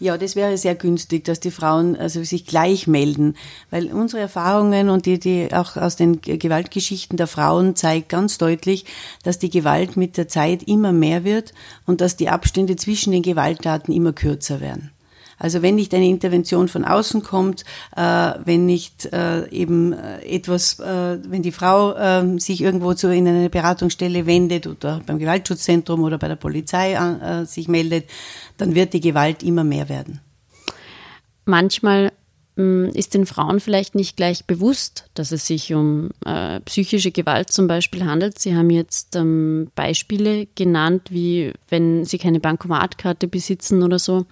Ja, 0.00 0.16
das 0.16 0.36
wäre 0.36 0.56
sehr 0.56 0.76
günstig, 0.76 1.24
dass 1.24 1.40
die 1.40 1.50
Frauen 1.50 1.96
also 1.96 2.22
sich 2.22 2.46
gleich 2.46 2.86
melden, 2.86 3.34
weil 3.70 3.92
unsere 3.92 4.22
Erfahrungen 4.22 4.90
und 4.90 5.06
die, 5.06 5.18
die 5.18 5.52
auch 5.52 5.76
aus 5.76 5.96
den 5.96 6.20
Gewaltgeschichten 6.20 7.16
der 7.16 7.26
Frauen 7.26 7.74
zeigt 7.74 8.08
ganz 8.08 8.38
deutlich, 8.38 8.84
dass 9.24 9.40
die 9.40 9.50
Gewalt 9.50 9.96
mit 9.96 10.16
der 10.16 10.28
Zeit 10.28 10.62
immer 10.62 10.92
mehr 10.92 11.24
wird 11.24 11.52
und 11.84 12.00
dass 12.00 12.16
die 12.16 12.28
Abstände 12.28 12.76
zwischen 12.76 13.10
den 13.10 13.22
Gewalttaten 13.22 13.92
immer 13.92 14.12
kürzer 14.12 14.60
werden. 14.60 14.92
Also 15.38 15.62
wenn 15.62 15.76
nicht 15.76 15.94
eine 15.94 16.06
Intervention 16.06 16.68
von 16.68 16.84
außen 16.84 17.22
kommt, 17.22 17.64
äh, 17.96 18.32
wenn 18.44 18.66
nicht 18.66 19.06
äh, 19.12 19.48
eben 19.50 19.92
äh, 19.92 20.20
etwas, 20.24 20.78
wenn 20.78 21.42
die 21.42 21.52
Frau 21.52 21.94
äh, 21.94 22.38
sich 22.38 22.60
irgendwo 22.60 22.94
zu 22.94 23.12
in 23.12 23.26
eine 23.26 23.50
Beratungsstelle 23.50 24.26
wendet 24.26 24.66
oder 24.66 25.00
beim 25.06 25.18
Gewaltschutzzentrum 25.18 26.02
oder 26.02 26.18
bei 26.18 26.28
der 26.28 26.36
Polizei 26.36 26.98
sich 27.46 27.68
meldet, 27.68 28.04
dann 28.56 28.74
wird 28.74 28.92
die 28.92 29.00
Gewalt 29.00 29.42
immer 29.42 29.64
mehr 29.64 29.88
werden. 29.88 30.20
Manchmal 31.48 32.12
mm, 32.56 32.90
ist 32.92 33.14
den 33.14 33.24
Frauen 33.24 33.60
vielleicht 33.60 33.94
nicht 33.94 34.16
gleich 34.16 34.44
bewusst, 34.44 35.06
dass 35.14 35.32
es 35.32 35.46
sich 35.46 35.72
um 35.72 36.10
äh, 36.26 36.60
psychische 36.60 37.10
Gewalt 37.10 37.50
zum 37.50 37.66
Beispiel 37.66 38.04
handelt. 38.04 38.38
Sie 38.38 38.54
haben 38.54 38.70
jetzt 38.70 39.16
ähm, 39.16 39.70
Beispiele 39.74 40.46
genannt, 40.54 41.08
wie 41.10 41.52
wenn 41.70 42.04
sie 42.04 42.18
keine 42.18 42.40
Bankomatkarte 42.40 43.28
besitzen 43.28 43.82
oder 43.82 43.98
so. 43.98 44.26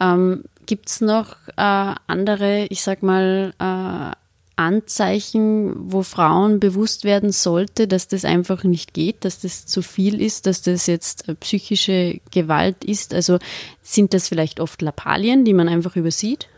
Ähm, 0.00 0.44
Gibt 0.66 0.88
es 0.88 1.00
noch 1.02 1.36
äh, 1.56 1.94
andere, 2.06 2.66
ich 2.70 2.82
sag 2.82 3.02
mal, 3.02 3.52
äh, 3.58 4.16
Anzeichen, 4.56 5.92
wo 5.92 6.02
Frauen 6.02 6.60
bewusst 6.60 7.04
werden 7.04 7.32
sollte, 7.32 7.88
dass 7.88 8.06
das 8.06 8.24
einfach 8.24 8.62
nicht 8.62 8.94
geht, 8.94 9.24
dass 9.24 9.40
das 9.40 9.66
zu 9.66 9.82
viel 9.82 10.20
ist, 10.20 10.46
dass 10.46 10.62
das 10.62 10.86
jetzt 10.86 11.28
äh, 11.28 11.34
psychische 11.34 12.20
Gewalt 12.30 12.84
ist? 12.84 13.12
Also 13.12 13.38
sind 13.82 14.14
das 14.14 14.28
vielleicht 14.28 14.60
oft 14.60 14.80
Lappalien, 14.80 15.44
die 15.44 15.54
man 15.54 15.68
einfach 15.68 15.96
übersieht? 15.96 16.48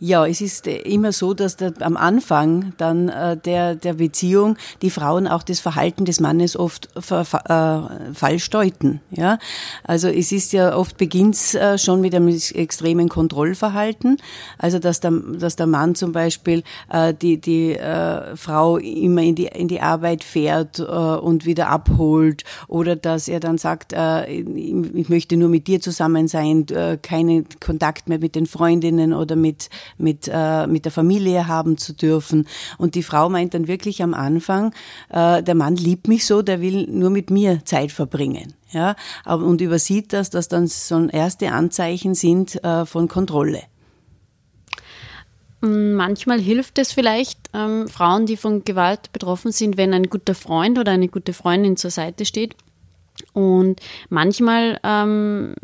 Ja, 0.00 0.26
es 0.26 0.40
ist 0.40 0.68
äh, 0.68 0.76
immer 0.82 1.10
so, 1.10 1.34
dass 1.34 1.56
der, 1.56 1.72
am 1.80 1.96
Anfang 1.96 2.72
dann 2.76 3.08
äh, 3.08 3.36
der, 3.36 3.74
der 3.74 3.94
Beziehung 3.94 4.56
die 4.80 4.90
Frauen 4.90 5.26
auch 5.26 5.42
das 5.42 5.58
Verhalten 5.58 6.04
des 6.04 6.20
Mannes 6.20 6.56
oft 6.56 6.88
ver, 6.96 7.22
äh, 7.22 8.14
falsch 8.14 8.48
deuten. 8.50 9.00
Ja? 9.10 9.38
Also 9.82 10.06
es 10.06 10.30
ist 10.30 10.52
ja 10.52 10.76
oft 10.76 10.98
beginnt's 10.98 11.56
äh, 11.56 11.78
schon 11.78 12.00
mit 12.00 12.14
einem 12.14 12.28
extremen 12.28 13.08
Kontrollverhalten. 13.08 14.18
Also 14.56 14.78
dass 14.78 15.00
der, 15.00 15.10
dass 15.10 15.56
der 15.56 15.66
Mann 15.66 15.96
zum 15.96 16.12
Beispiel 16.12 16.62
äh, 16.92 17.12
die, 17.12 17.40
die 17.40 17.72
äh, 17.72 18.36
Frau 18.36 18.76
immer 18.76 19.22
in 19.22 19.34
die, 19.34 19.46
in 19.46 19.66
die 19.66 19.80
Arbeit 19.80 20.22
fährt 20.22 20.78
äh, 20.78 20.82
und 20.82 21.44
wieder 21.44 21.70
abholt 21.70 22.44
oder 22.68 22.94
dass 22.94 23.26
er 23.26 23.40
dann 23.40 23.58
sagt, 23.58 23.92
äh, 23.94 24.26
ich 24.30 25.08
möchte 25.08 25.36
nur 25.36 25.48
mit 25.48 25.66
dir 25.66 25.80
zusammen 25.80 26.28
sein, 26.28 26.68
äh, 26.68 26.98
keinen 27.02 27.46
Kontakt 27.58 28.08
mehr 28.08 28.20
mit 28.20 28.36
den 28.36 28.46
Freundinnen 28.46 29.12
oder 29.12 29.34
mit 29.34 29.70
mit, 29.96 30.30
äh, 30.32 30.66
mit 30.66 30.84
der 30.84 30.92
Familie 30.92 31.48
haben 31.48 31.78
zu 31.78 31.92
dürfen. 31.92 32.46
Und 32.76 32.94
die 32.94 33.02
Frau 33.02 33.28
meint 33.28 33.54
dann 33.54 33.68
wirklich 33.68 34.02
am 34.02 34.14
Anfang, 34.14 34.74
äh, 35.10 35.42
der 35.42 35.54
Mann 35.54 35.76
liebt 35.76 36.08
mich 36.08 36.26
so, 36.26 36.42
der 36.42 36.60
will 36.60 36.86
nur 36.90 37.10
mit 37.10 37.30
mir 37.30 37.64
Zeit 37.64 37.92
verbringen. 37.92 38.54
Ja, 38.70 38.96
und 39.24 39.62
übersieht 39.62 40.12
das, 40.12 40.28
dass 40.28 40.48
dann 40.48 40.66
so 40.66 41.06
erste 41.06 41.52
Anzeichen 41.52 42.14
sind 42.14 42.62
äh, 42.62 42.84
von 42.84 43.08
Kontrolle. 43.08 43.62
Manchmal 45.60 46.40
hilft 46.40 46.78
es 46.78 46.92
vielleicht 46.92 47.50
ähm, 47.52 47.88
Frauen, 47.88 48.26
die 48.26 48.36
von 48.36 48.64
Gewalt 48.64 49.10
betroffen 49.12 49.50
sind, 49.50 49.76
wenn 49.76 49.92
ein 49.92 50.04
guter 50.04 50.34
Freund 50.34 50.78
oder 50.78 50.92
eine 50.92 51.08
gute 51.08 51.32
Freundin 51.32 51.76
zur 51.76 51.90
Seite 51.90 52.24
steht 52.24 52.54
Und 53.32 53.80
manchmal 54.08 54.78
ähm, 54.84 55.54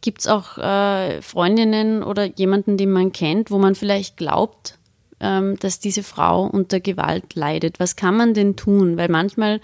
gibt 0.00 0.20
es 0.20 0.26
auch 0.26 0.58
äh, 0.58 1.20
Freundinnen 1.22 2.02
oder 2.02 2.24
jemanden, 2.24 2.76
den 2.76 2.90
man 2.90 3.12
kennt, 3.12 3.50
wo 3.50 3.58
man 3.58 3.74
vielleicht 3.74 4.16
glaubt, 4.16 4.78
ähm, 5.20 5.58
dass 5.58 5.80
diese 5.80 6.02
Frau 6.02 6.44
unter 6.44 6.80
Gewalt 6.80 7.34
leidet. 7.34 7.80
Was 7.80 7.96
kann 7.96 8.16
man 8.16 8.34
denn 8.34 8.56
tun? 8.56 8.96
Weil 8.96 9.08
manchmal 9.08 9.60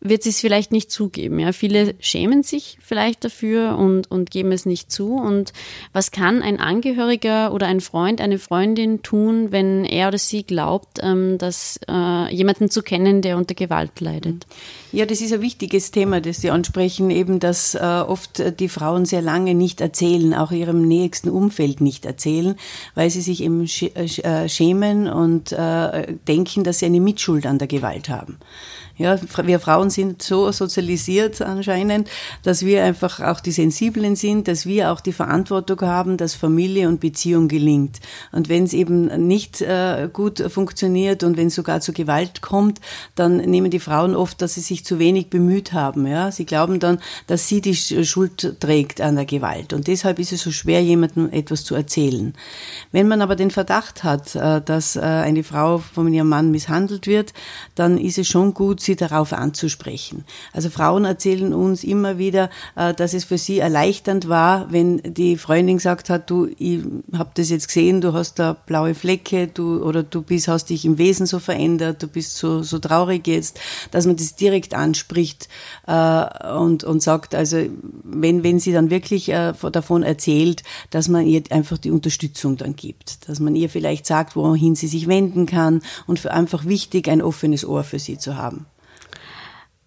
wird 0.00 0.22
sie 0.22 0.30
es 0.30 0.40
vielleicht 0.40 0.72
nicht 0.72 0.90
zugeben. 0.90 1.38
Ja, 1.38 1.52
viele 1.52 1.94
schämen 2.00 2.42
sich 2.42 2.78
vielleicht 2.80 3.24
dafür 3.24 3.76
und, 3.78 4.10
und 4.10 4.30
geben 4.30 4.52
es 4.52 4.66
nicht 4.66 4.92
zu. 4.92 5.14
Und 5.14 5.52
was 5.92 6.10
kann 6.10 6.42
ein 6.42 6.60
Angehöriger 6.60 7.52
oder 7.52 7.66
ein 7.66 7.80
Freund, 7.80 8.20
eine 8.20 8.38
Freundin 8.38 9.02
tun, 9.02 9.52
wenn 9.52 9.84
er 9.84 10.08
oder 10.08 10.18
sie 10.18 10.44
glaubt, 10.44 11.00
ähm, 11.02 11.38
dass 11.38 11.80
äh, 11.88 12.34
jemanden 12.34 12.70
zu 12.70 12.82
kennen, 12.82 13.22
der 13.22 13.36
unter 13.36 13.54
Gewalt 13.54 14.00
leidet? 14.00 14.46
Ja, 14.92 15.06
das 15.06 15.20
ist 15.20 15.32
ein 15.32 15.42
wichtiges 15.42 15.90
Thema, 15.90 16.20
das 16.20 16.40
Sie 16.40 16.50
ansprechen, 16.50 17.10
eben, 17.10 17.40
dass 17.40 17.74
äh, 17.74 17.78
oft 17.78 18.60
die 18.60 18.68
Frauen 18.68 19.04
sehr 19.04 19.22
lange 19.22 19.54
nicht 19.54 19.80
erzählen, 19.80 20.34
auch 20.34 20.52
ihrem 20.52 20.86
nächsten 20.86 21.28
Umfeld 21.28 21.80
nicht 21.80 22.06
erzählen, 22.06 22.56
weil 22.94 23.10
sie 23.10 23.20
sich 23.20 23.42
eben 23.42 23.64
äh, 23.64 24.48
schämen 24.48 25.08
und 25.08 25.52
äh, 25.52 26.14
denken, 26.28 26.64
dass 26.64 26.78
sie 26.78 26.86
eine 26.86 27.00
Mitschuld 27.00 27.46
an 27.46 27.58
der 27.58 27.68
Gewalt 27.68 28.08
haben. 28.08 28.38
Ja, 28.98 29.18
wir 29.44 29.60
Frauen 29.60 29.90
sind 29.90 30.22
so 30.22 30.50
sozialisiert 30.52 31.42
anscheinend, 31.42 32.08
dass 32.42 32.64
wir 32.64 32.82
einfach 32.82 33.20
auch 33.20 33.40
die 33.40 33.52
Sensiblen 33.52 34.16
sind, 34.16 34.48
dass 34.48 34.64
wir 34.64 34.90
auch 34.90 35.00
die 35.00 35.12
Verantwortung 35.12 35.82
haben, 35.82 36.16
dass 36.16 36.34
Familie 36.34 36.88
und 36.88 36.98
Beziehung 36.98 37.48
gelingt. 37.48 38.00
Und 38.32 38.48
wenn 38.48 38.64
es 38.64 38.72
eben 38.72 39.26
nicht 39.26 39.60
äh, 39.60 40.08
gut 40.10 40.40
funktioniert 40.50 41.24
und 41.24 41.36
wenn 41.36 41.48
es 41.48 41.54
sogar 41.54 41.82
zu 41.82 41.92
Gewalt 41.92 42.40
kommt, 42.40 42.80
dann 43.14 43.36
nehmen 43.36 43.70
die 43.70 43.80
Frauen 43.80 44.16
oft, 44.16 44.40
dass 44.40 44.54
sie 44.54 44.62
sich 44.62 44.82
zu 44.86 44.98
wenig 44.98 45.28
bemüht 45.28 45.74
haben. 45.74 46.06
Ja, 46.06 46.30
sie 46.30 46.46
glauben 46.46 46.80
dann, 46.80 46.98
dass 47.26 47.48
sie 47.48 47.60
die 47.60 47.74
Schuld 47.74 48.56
trägt 48.60 49.02
an 49.02 49.16
der 49.16 49.26
Gewalt. 49.26 49.74
Und 49.74 49.88
deshalb 49.88 50.18
ist 50.18 50.32
es 50.32 50.40
so 50.40 50.50
schwer, 50.50 50.82
jemandem 50.82 51.30
etwas 51.32 51.64
zu 51.64 51.74
erzählen. 51.74 52.32
Wenn 52.92 53.08
man 53.08 53.20
aber 53.20 53.36
den 53.36 53.50
Verdacht 53.50 54.04
hat, 54.04 54.34
äh, 54.34 54.62
dass 54.62 54.96
äh, 54.96 55.00
eine 55.00 55.44
Frau 55.44 55.78
von 55.78 56.10
ihrem 56.14 56.30
Mann 56.30 56.50
misshandelt 56.50 57.06
wird, 57.06 57.34
dann 57.74 57.98
ist 57.98 58.16
es 58.16 58.26
schon 58.26 58.54
gut, 58.54 58.85
sie 58.86 58.96
darauf 58.96 59.32
anzusprechen. 59.32 60.24
Also 60.52 60.70
Frauen 60.70 61.04
erzählen 61.04 61.52
uns 61.52 61.84
immer 61.84 62.18
wieder, 62.18 62.50
äh, 62.74 62.94
dass 62.94 63.12
es 63.12 63.24
für 63.24 63.38
sie 63.38 63.58
erleichternd 63.58 64.28
war, 64.28 64.72
wenn 64.72 65.02
die 65.02 65.36
Freundin 65.36 65.76
gesagt 65.76 66.08
hat, 66.08 66.30
du, 66.30 66.48
ich 66.58 66.80
habe 67.12 67.30
das 67.34 67.50
jetzt 67.50 67.68
gesehen, 67.68 68.00
du 68.00 68.12
hast 68.12 68.38
da 68.38 68.54
blaue 68.54 68.94
Flecke, 68.94 69.48
du 69.48 69.82
oder 69.82 70.02
du 70.02 70.22
bist, 70.22 70.48
hast 70.48 70.70
dich 70.70 70.84
im 70.84 70.98
Wesen 70.98 71.26
so 71.26 71.38
verändert, 71.38 72.02
du 72.02 72.06
bist 72.06 72.36
so, 72.36 72.62
so 72.62 72.78
traurig 72.78 73.26
jetzt, 73.26 73.60
dass 73.90 74.06
man 74.06 74.16
das 74.16 74.36
direkt 74.36 74.74
anspricht 74.74 75.48
äh, 75.86 76.52
und, 76.56 76.84
und 76.84 77.02
sagt, 77.02 77.34
also 77.34 77.58
wenn, 78.04 78.42
wenn 78.42 78.58
sie 78.60 78.72
dann 78.72 78.90
wirklich 78.90 79.28
äh, 79.28 79.52
davon 79.72 80.02
erzählt, 80.02 80.62
dass 80.90 81.08
man 81.08 81.26
ihr 81.26 81.42
einfach 81.50 81.78
die 81.78 81.90
Unterstützung 81.90 82.56
dann 82.56 82.76
gibt, 82.76 83.28
dass 83.28 83.40
man 83.40 83.56
ihr 83.56 83.68
vielleicht 83.68 84.06
sagt, 84.06 84.36
wohin 84.36 84.74
sie 84.74 84.88
sich 84.88 85.08
wenden 85.08 85.46
kann 85.46 85.82
und 86.06 86.18
für 86.18 86.32
einfach 86.32 86.64
wichtig, 86.64 87.08
ein 87.08 87.22
offenes 87.22 87.64
Ohr 87.64 87.84
für 87.84 87.98
sie 87.98 88.18
zu 88.18 88.36
haben. 88.36 88.66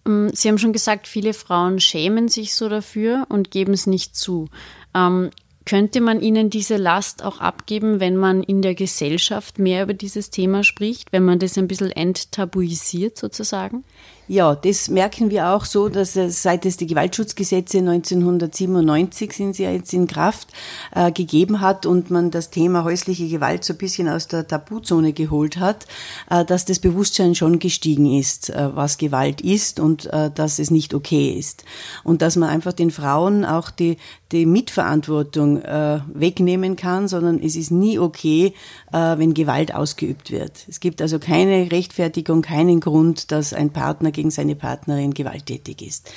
Ähm, 0.10 0.30
sie 0.34 0.50
haben 0.50 0.58
schon 0.58 0.74
gesagt, 0.74 1.08
viele 1.08 1.34
Frauen 1.34 1.80
schämen 1.80 2.28
sich 2.28 2.56
so 2.56 2.68
dafür 2.68 3.26
und 3.30 3.52
geben 3.52 3.74
es 3.74 3.88
nicht 3.88 4.16
zu. 4.16 4.50
Ähm, 4.94 5.30
könnte 5.66 6.02
man 6.02 6.20
ihnen 6.20 6.50
diese 6.50 6.78
Last 6.78 7.24
auch 7.24 7.40
abgeben, 7.40 8.00
wenn 8.00 8.18
man 8.18 8.42
in 8.42 8.64
der 8.64 8.74
Gesellschaft 8.74 9.60
mehr 9.60 9.84
über 9.84 9.94
dieses 9.94 10.32
Thema 10.32 10.64
spricht, 10.64 11.12
wenn 11.12 11.24
man 11.24 11.38
das 11.38 11.58
ein 11.58 11.68
bisschen 11.68 11.92
enttabuisiert 11.92 13.18
sozusagen? 13.18 13.84
Ja, 14.32 14.54
das 14.54 14.90
merken 14.90 15.32
wir 15.32 15.50
auch 15.50 15.66
so, 15.66 15.90
dass 15.90 16.16
es, 16.16 16.44
seit 16.44 16.64
es 16.68 16.78
die 16.78 16.86
Gewaltschutzgesetze 16.86 17.80
1997 17.80 19.34
sind 19.34 19.56
sie 19.56 19.64
ja 19.64 19.72
jetzt 19.72 19.92
in 19.92 20.06
Kraft 20.06 20.50
äh, 20.94 21.12
gegeben 21.12 21.62
hat 21.62 21.88
und 21.88 22.12
man 22.12 22.30
das 22.30 22.52
Thema 22.52 22.84
häusliche 22.84 23.28
Gewalt 23.28 23.64
so 23.64 23.74
ein 23.74 23.80
bisschen 23.80 24.08
aus 24.08 24.28
der 24.28 24.48
Tabuzone 24.48 25.14
geholt 25.14 25.58
hat, 25.58 25.88
äh, 26.30 26.46
dass 26.46 26.66
das 26.66 26.78
Bewusstsein 26.78 27.34
schon 27.34 27.58
gestiegen 27.58 28.06
ist, 28.06 28.52
äh, 28.52 28.70
was 28.76 29.00
Gewalt 29.00 29.42
ist 29.42 29.80
und 29.80 30.06
äh, 30.14 30.30
dass 30.30 30.60
es 30.60 30.70
nicht 30.70 30.94
okay 30.94 31.32
ist 31.32 31.64
und 32.04 32.22
dass 32.22 32.36
man 32.36 32.50
einfach 32.50 32.74
den 32.74 32.92
Frauen 32.92 33.46
auch 33.46 33.72
die 33.72 33.98
die 34.32 34.46
Mitverantwortung 34.46 35.62
äh, 35.62 36.02
wegnehmen 36.14 36.76
kann, 36.76 37.08
sondern 37.08 37.42
es 37.42 37.56
ist 37.56 37.72
nie 37.72 37.98
okay, 37.98 38.54
äh, 38.92 39.18
wenn 39.18 39.34
Gewalt 39.34 39.74
ausgeübt 39.74 40.32
wird. 40.32 40.66
Es 40.68 40.80
gibt 40.80 41.02
also 41.02 41.18
keine 41.18 41.72
Rechtfertigung, 41.72 42.44
keinen 42.44 42.80
Grund, 42.80 43.32
dass 43.32 43.54
ein 43.54 43.72
Partner 43.72 44.12
gegen 44.20 44.32
seine 44.32 44.56
Partnerin 44.56 45.14
gewalttätig 45.14 45.82
ist. 45.82 46.12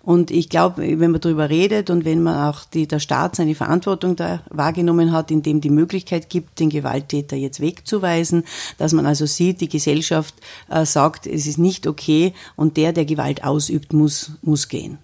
Und 0.00 0.30
ich 0.30 0.48
glaube, 0.48 1.00
wenn 1.00 1.10
man 1.10 1.20
darüber 1.20 1.50
redet 1.50 1.90
und 1.90 2.04
wenn 2.04 2.22
man 2.22 2.48
auch 2.48 2.64
die, 2.64 2.86
der 2.86 3.00
Staat 3.00 3.34
seine 3.34 3.56
Verantwortung 3.56 4.14
da 4.14 4.44
wahrgenommen 4.48 5.10
hat, 5.10 5.32
indem 5.32 5.60
die 5.60 5.70
Möglichkeit 5.70 6.30
gibt, 6.30 6.60
den 6.60 6.70
Gewalttäter 6.70 7.34
jetzt 7.34 7.58
wegzuweisen, 7.58 8.44
dass 8.78 8.92
man 8.92 9.06
also 9.06 9.26
sieht, 9.26 9.60
die 9.60 9.68
Gesellschaft 9.68 10.36
äh, 10.70 10.86
sagt, 10.86 11.26
es 11.26 11.48
ist 11.48 11.58
nicht 11.58 11.88
okay 11.88 12.32
und 12.54 12.76
der, 12.76 12.92
der 12.92 13.06
Gewalt 13.06 13.42
ausübt, 13.42 13.92
muss, 13.92 14.30
muss 14.40 14.68
gehen. 14.68 14.98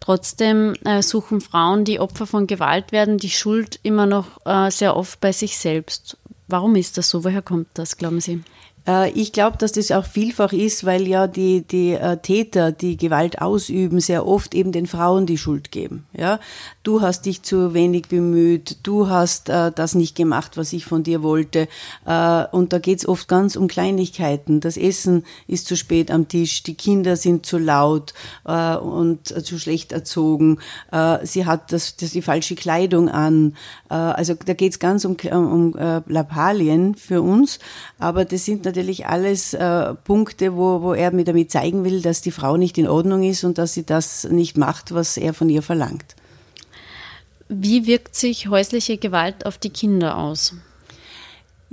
Trotzdem 0.00 0.74
äh, 0.84 1.00
suchen 1.00 1.40
Frauen, 1.40 1.86
die 1.86 1.98
Opfer 1.98 2.26
von 2.26 2.46
Gewalt 2.46 2.92
werden, 2.92 3.16
die 3.16 3.30
Schuld 3.30 3.80
immer 3.82 4.04
noch 4.04 4.26
äh, 4.44 4.70
sehr 4.70 4.98
oft 4.98 5.18
bei 5.20 5.32
sich 5.32 5.56
selbst. 5.56 6.18
Warum 6.46 6.76
ist 6.76 6.98
das 6.98 7.08
so? 7.08 7.24
Woher 7.24 7.40
kommt 7.40 7.68
das, 7.72 7.96
glauben 7.96 8.20
Sie? 8.20 8.42
Äh, 8.86 9.10
ich 9.10 9.32
glaube, 9.32 9.56
dass 9.58 9.72
das 9.72 9.90
auch 9.90 10.04
vielfach 10.04 10.52
ist, 10.52 10.84
weil 10.84 11.06
ja 11.06 11.26
die, 11.26 11.62
die 11.62 11.92
äh, 11.92 12.16
Täter, 12.18 12.72
die 12.72 12.96
Gewalt 12.96 13.40
ausüben, 13.40 14.00
sehr 14.00 14.26
oft 14.26 14.54
eben 14.54 14.72
den 14.72 14.86
Frauen 14.86 15.26
die 15.26 15.38
Schuld 15.38 15.70
geben. 15.70 16.06
Ja, 16.12 16.40
du 16.82 17.00
hast 17.00 17.26
dich 17.26 17.42
zu 17.42 17.74
wenig 17.74 18.08
bemüht, 18.08 18.78
du 18.82 19.08
hast 19.08 19.48
äh, 19.48 19.72
das 19.72 19.94
nicht 19.94 20.16
gemacht, 20.16 20.56
was 20.56 20.72
ich 20.72 20.84
von 20.84 21.02
dir 21.02 21.22
wollte. 21.22 21.68
Äh, 22.06 22.44
und 22.50 22.72
da 22.72 22.78
geht's 22.78 23.06
oft 23.06 23.28
ganz 23.28 23.56
um 23.56 23.68
Kleinigkeiten. 23.68 24.60
Das 24.60 24.76
Essen 24.76 25.24
ist 25.46 25.66
zu 25.66 25.76
spät 25.76 26.10
am 26.10 26.28
Tisch, 26.28 26.62
die 26.62 26.74
Kinder 26.74 27.16
sind 27.16 27.46
zu 27.46 27.58
laut 27.58 28.14
äh, 28.44 28.76
und 28.76 29.28
zu 29.44 29.58
schlecht 29.58 29.92
erzogen. 29.92 30.58
Äh, 30.92 31.24
sie 31.24 31.46
hat 31.46 31.72
das, 31.72 31.96
das 31.96 32.10
die 32.10 32.22
falsche 32.22 32.54
Kleidung 32.54 33.08
an. 33.08 33.56
also 33.88 34.34
da 34.34 34.54
geht's 34.54 34.78
ganz 34.78 35.04
um, 35.04 35.16
um 35.30 35.74
Lappalien 36.06 36.94
für 36.94 37.22
uns. 37.22 37.58
Aber 37.98 38.24
das 38.24 38.44
sind 38.44 38.64
natürlich 38.64 38.73
alles 39.06 39.54
äh, 39.54 39.94
Punkte, 39.94 40.56
wo, 40.56 40.82
wo 40.82 40.94
er 40.94 41.12
mir 41.12 41.24
damit 41.24 41.50
zeigen 41.50 41.84
will, 41.84 42.02
dass 42.02 42.20
die 42.20 42.30
Frau 42.30 42.56
nicht 42.56 42.78
in 42.78 42.88
Ordnung 42.88 43.22
ist 43.22 43.44
und 43.44 43.58
dass 43.58 43.74
sie 43.74 43.84
das 43.84 44.24
nicht 44.24 44.56
macht, 44.56 44.92
was 44.94 45.16
er 45.16 45.34
von 45.34 45.48
ihr 45.48 45.62
verlangt. 45.62 46.16
Wie 47.48 47.86
wirkt 47.86 48.16
sich 48.16 48.48
häusliche 48.48 48.98
Gewalt 48.98 49.46
auf 49.46 49.58
die 49.58 49.70
Kinder 49.70 50.16
aus? 50.16 50.54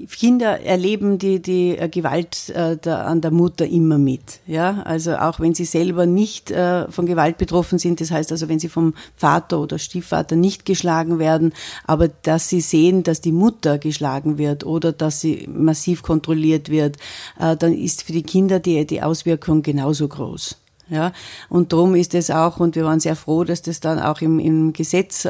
Kinder 0.08 0.62
erleben 0.62 1.18
die, 1.18 1.42
die 1.42 1.78
äh, 1.78 1.90
Gewalt 1.90 2.50
äh, 2.50 2.78
der, 2.78 3.08
an 3.08 3.22
der 3.22 3.32
Mutter 3.32 3.68
immer 3.68 3.98
mit. 3.98 4.40
Ja, 4.48 4.82
also 4.84 5.16
auch 5.16 5.40
wenn 5.40 5.54
sie 5.54 5.66
selber 5.66 6.06
nicht 6.06 6.52
äh, 6.52 6.90
von 6.92 7.06
Gewalt 7.06 7.38
betroffen 7.38 7.80
sind, 7.80 8.02
das 8.02 8.12
heißt 8.12 8.32
also, 8.32 8.50
wenn 8.50 8.60
sie 8.60 8.70
vom 8.70 8.94
Vater 9.16 9.60
oder 9.60 9.80
Stiefvater 9.80 10.36
nicht 10.36 10.66
geschlagen 10.66 11.20
werden, 11.20 11.54
aber 11.86 12.08
dass 12.08 12.50
sie 12.50 12.62
sehen, 12.62 13.04
dass 13.04 13.22
die 13.22 13.32
Mutter 13.32 13.78
geschlagen 13.78 14.38
wird 14.38 14.66
oder 14.66 14.92
dass 14.92 15.22
sie 15.22 15.48
massiv 15.52 16.04
kontrolliert 16.04 16.70
wird, 16.70 16.98
äh, 17.40 17.56
dann 17.58 17.74
ist 17.74 18.04
für 18.04 18.14
die 18.14 18.24
Kinder 18.24 18.60
die, 18.60 18.86
die 18.86 19.02
Auswirkung 19.02 19.62
genauso 19.62 20.08
groß. 20.08 20.61
Ja, 20.92 21.14
und 21.48 21.72
darum 21.72 21.96
ist 21.96 22.14
es 22.16 22.30
auch, 22.30 22.60
und 22.60 22.76
wir 22.76 22.84
waren 22.84 23.00
sehr 23.00 23.16
froh, 23.16 23.46
dass 23.46 23.62
das 23.62 23.80
dann 23.80 23.98
auch 23.98 24.20
im, 24.20 24.40
im 24.40 24.74
Gesetz 24.74 25.24
äh, 25.24 25.30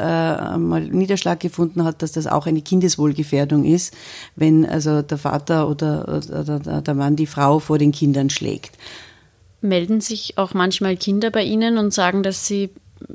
mal 0.58 0.82
Niederschlag 0.82 1.40
gefunden 1.40 1.84
hat, 1.84 2.02
dass 2.02 2.14
das 2.14 2.26
auch 2.26 2.48
eine 2.48 2.64
Kindeswohlgefährdung 2.64 3.64
ist, 3.64 3.94
wenn 4.36 4.66
also 4.66 5.04
der 5.04 5.20
Vater 5.20 5.70
oder, 5.70 6.20
oder 6.28 6.82
der 6.82 6.94
Mann 6.96 7.16
die 7.16 7.28
Frau 7.28 7.60
vor 7.60 7.78
den 7.78 7.92
Kindern 7.92 8.32
schlägt. 8.32 8.76
Melden 9.62 10.02
sich 10.02 10.40
auch 10.40 10.56
manchmal 10.56 10.98
Kinder 10.98 11.30
bei 11.30 11.44
Ihnen 11.44 11.78
und 11.78 11.94
sagen, 11.94 12.24
dass 12.24 12.48
sie 12.48 12.72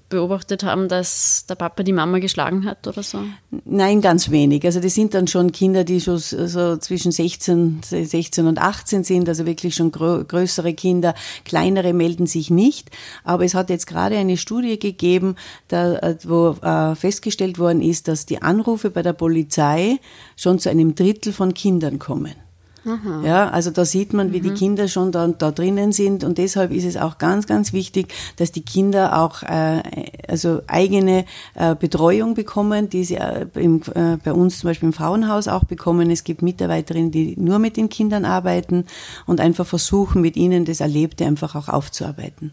beobachtet 0.08 0.62
haben, 0.62 0.88
dass 0.88 1.46
der 1.48 1.54
Papa 1.54 1.82
die 1.82 1.92
Mama 1.92 2.18
geschlagen 2.18 2.64
hat 2.64 2.86
oder 2.86 3.02
so? 3.02 3.20
Nein, 3.64 4.00
ganz 4.00 4.30
wenig. 4.30 4.64
Also 4.64 4.80
das 4.80 4.94
sind 4.94 5.14
dann 5.14 5.26
schon 5.26 5.52
Kinder, 5.52 5.84
die 5.84 6.00
schon 6.00 6.18
so 6.18 6.76
zwischen 6.76 7.12
16, 7.12 7.80
16 7.82 8.46
und 8.46 8.58
18 8.58 9.04
sind, 9.04 9.28
also 9.28 9.46
wirklich 9.46 9.74
schon 9.74 9.90
größere 9.90 10.74
Kinder. 10.74 11.14
Kleinere 11.44 11.92
melden 11.92 12.26
sich 12.26 12.50
nicht. 12.50 12.90
Aber 13.24 13.44
es 13.44 13.54
hat 13.54 13.70
jetzt 13.70 13.86
gerade 13.86 14.16
eine 14.16 14.36
Studie 14.36 14.78
gegeben, 14.78 15.36
da, 15.68 15.96
äh, 15.96 16.16
wo 16.24 16.50
äh, 16.62 16.94
festgestellt 16.94 17.58
worden 17.58 17.82
ist, 17.82 18.08
dass 18.08 18.26
die 18.26 18.42
Anrufe 18.42 18.90
bei 18.90 19.02
der 19.02 19.12
Polizei 19.12 19.98
schon 20.36 20.58
zu 20.58 20.70
einem 20.70 20.94
Drittel 20.94 21.32
von 21.32 21.54
Kindern 21.54 21.98
kommen. 21.98 22.45
Aha. 22.86 23.22
Ja, 23.24 23.50
also 23.50 23.72
da 23.72 23.84
sieht 23.84 24.12
man, 24.12 24.32
wie 24.32 24.38
mhm. 24.38 24.42
die 24.44 24.50
Kinder 24.50 24.86
schon 24.86 25.10
da, 25.10 25.26
da 25.26 25.50
drinnen 25.50 25.90
sind 25.90 26.22
und 26.22 26.38
deshalb 26.38 26.70
ist 26.70 26.84
es 26.84 26.96
auch 26.96 27.18
ganz, 27.18 27.48
ganz 27.48 27.72
wichtig, 27.72 28.14
dass 28.36 28.52
die 28.52 28.62
Kinder 28.62 29.20
auch 29.20 29.42
äh, 29.42 29.82
also 30.28 30.62
eigene 30.68 31.24
äh, 31.54 31.74
Betreuung 31.74 32.34
bekommen, 32.34 32.88
die 32.88 33.04
sie 33.04 33.16
äh, 33.16 33.46
im, 33.54 33.82
äh, 33.94 34.18
bei 34.22 34.32
uns 34.32 34.60
zum 34.60 34.70
Beispiel 34.70 34.88
im 34.88 34.92
Frauenhaus 34.92 35.48
auch 35.48 35.64
bekommen. 35.64 36.10
Es 36.10 36.22
gibt 36.22 36.42
Mitarbeiterinnen, 36.42 37.10
die 37.10 37.34
nur 37.36 37.58
mit 37.58 37.76
den 37.76 37.88
Kindern 37.88 38.24
arbeiten 38.24 38.84
und 39.26 39.40
einfach 39.40 39.66
versuchen, 39.66 40.22
mit 40.22 40.36
ihnen 40.36 40.64
das 40.64 40.78
Erlebte 40.78 41.26
einfach 41.26 41.56
auch 41.56 41.68
aufzuarbeiten. 41.68 42.52